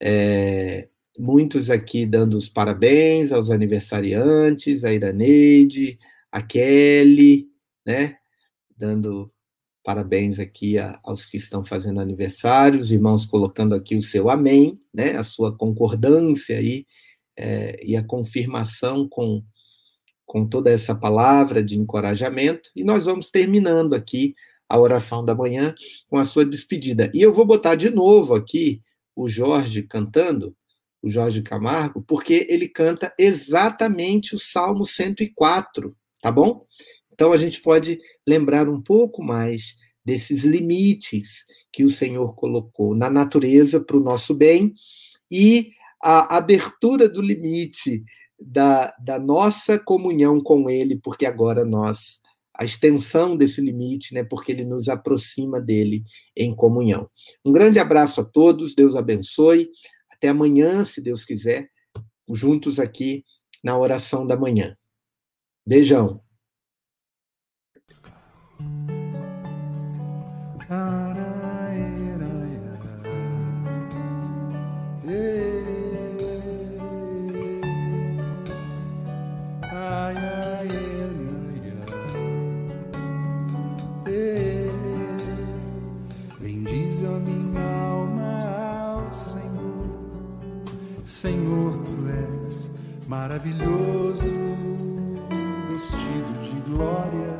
É, 0.00 0.88
muitos 1.18 1.68
aqui 1.68 2.06
dando 2.06 2.36
os 2.36 2.48
parabéns 2.48 3.32
aos 3.32 3.50
aniversariantes, 3.50 4.84
a 4.84 4.92
Iraneide, 4.92 5.98
a 6.30 6.40
Kelly, 6.42 7.48
né? 7.84 8.18
Dando 8.76 9.32
parabéns 9.82 10.38
aqui 10.38 10.78
a, 10.78 11.00
aos 11.02 11.26
que 11.26 11.36
estão 11.36 11.64
fazendo 11.64 12.00
aniversário, 12.00 12.78
os 12.78 12.92
irmãos 12.92 13.26
colocando 13.26 13.74
aqui 13.74 13.96
o 13.96 14.02
seu 14.02 14.30
amém, 14.30 14.80
né? 14.94 15.16
A 15.16 15.24
sua 15.24 15.52
concordância 15.52 16.56
aí 16.56 16.86
é, 17.36 17.84
e 17.84 17.96
a 17.96 18.04
confirmação 18.04 19.08
com, 19.08 19.42
com 20.26 20.46
toda 20.46 20.70
essa 20.70 20.94
palavra 20.94 21.62
de 21.62 21.78
encorajamento. 21.78 22.70
E 22.74 22.84
nós 22.84 23.04
vamos 23.04 23.30
terminando 23.30 23.94
aqui 23.94 24.34
a 24.68 24.78
oração 24.78 25.24
da 25.24 25.34
manhã 25.34 25.74
com 26.08 26.18
a 26.18 26.24
sua 26.24 26.44
despedida. 26.44 27.10
E 27.14 27.22
eu 27.22 27.32
vou 27.32 27.46
botar 27.46 27.76
de 27.76 27.88
novo 27.88 28.34
aqui 28.34 28.82
o 29.14 29.28
Jorge 29.28 29.82
cantando, 29.82 30.54
o 31.00 31.08
Jorge 31.08 31.40
Camargo, 31.40 32.02
porque 32.02 32.46
ele 32.50 32.68
canta 32.68 33.14
exatamente 33.18 34.34
o 34.34 34.38
Salmo 34.38 34.84
104, 34.84 35.96
tá 36.20 36.32
bom? 36.32 36.66
Então 37.12 37.32
a 37.32 37.38
gente 37.38 37.62
pode 37.62 37.98
lembrar 38.26 38.68
um 38.68 38.82
pouco 38.82 39.22
mais 39.22 39.76
desses 40.04 40.44
limites 40.44 41.46
que 41.72 41.84
o 41.84 41.88
Senhor 41.88 42.34
colocou 42.34 42.94
na 42.94 43.08
natureza 43.08 43.80
para 43.80 43.96
o 43.96 44.02
nosso 44.02 44.34
bem 44.34 44.74
e 45.30 45.72
a 46.02 46.36
abertura 46.36 47.08
do 47.08 47.22
limite 47.22 48.04
da, 48.38 48.94
da 48.98 49.18
nossa 49.18 49.78
comunhão 49.78 50.40
com 50.40 50.68
Ele, 50.68 50.98
porque 51.02 51.26
agora 51.26 51.64
nós 51.64 52.20
a 52.58 52.64
extensão 52.64 53.36
desse 53.36 53.60
limite, 53.60 54.14
né, 54.14 54.24
porque 54.24 54.50
ele 54.50 54.64
nos 54.64 54.88
aproxima 54.88 55.60
dele 55.60 56.02
em 56.34 56.54
comunhão. 56.54 57.08
Um 57.44 57.52
grande 57.52 57.78
abraço 57.78 58.22
a 58.22 58.24
todos, 58.24 58.74
Deus 58.74 58.96
abençoe. 58.96 59.68
Até 60.10 60.28
amanhã, 60.28 60.82
se 60.84 61.02
Deus 61.02 61.24
quiser, 61.24 61.68
juntos 62.32 62.80
aqui 62.80 63.24
na 63.62 63.78
oração 63.78 64.26
da 64.26 64.36
manhã. 64.36 64.74
Beijão. 65.66 66.22
Maravilhoso, 93.46 94.30
vestido 95.70 96.42
de 96.42 96.70
glória 96.70 97.38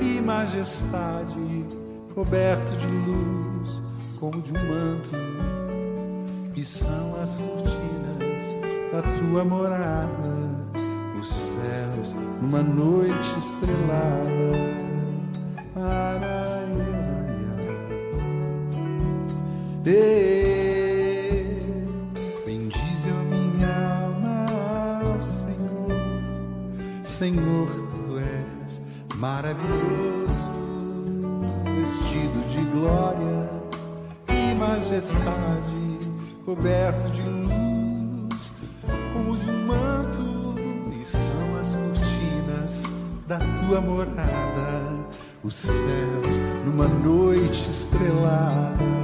e 0.00 0.20
majestade, 0.20 1.66
coberto 2.14 2.76
de 2.76 2.86
luz 2.86 3.82
como 4.18 4.40
de 4.40 4.52
um 4.52 4.68
manto, 4.68 5.10
e 6.56 6.64
são 6.64 7.20
as 7.20 7.38
cortinas 7.38 8.44
da 8.92 9.02
tua 9.18 9.44
morada, 9.44 10.50
os 11.18 11.26
céus 11.26 12.14
numa 12.40 12.62
noite 12.62 13.38
estrelada. 13.38 14.40
Senhor, 19.82 20.29
maravilhoso, 29.20 30.50
vestido 31.76 32.48
de 32.48 32.62
glória 32.70 33.50
e 34.28 34.54
majestade, 34.54 35.98
coberto 36.46 37.10
de 37.10 37.22
luz, 37.22 38.54
como 39.12 39.36
de 39.36 39.50
um 39.50 39.66
manto, 39.66 40.54
e 40.98 41.04
são 41.04 41.58
as 41.60 41.74
cortinas 41.74 42.82
da 43.26 43.38
tua 43.38 43.82
morada, 43.82 44.80
os 45.44 45.54
céus 45.54 46.40
numa 46.64 46.88
noite 46.88 47.68
estrelada. 47.68 48.99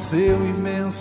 Seu 0.00 0.46
imenso 0.46 0.99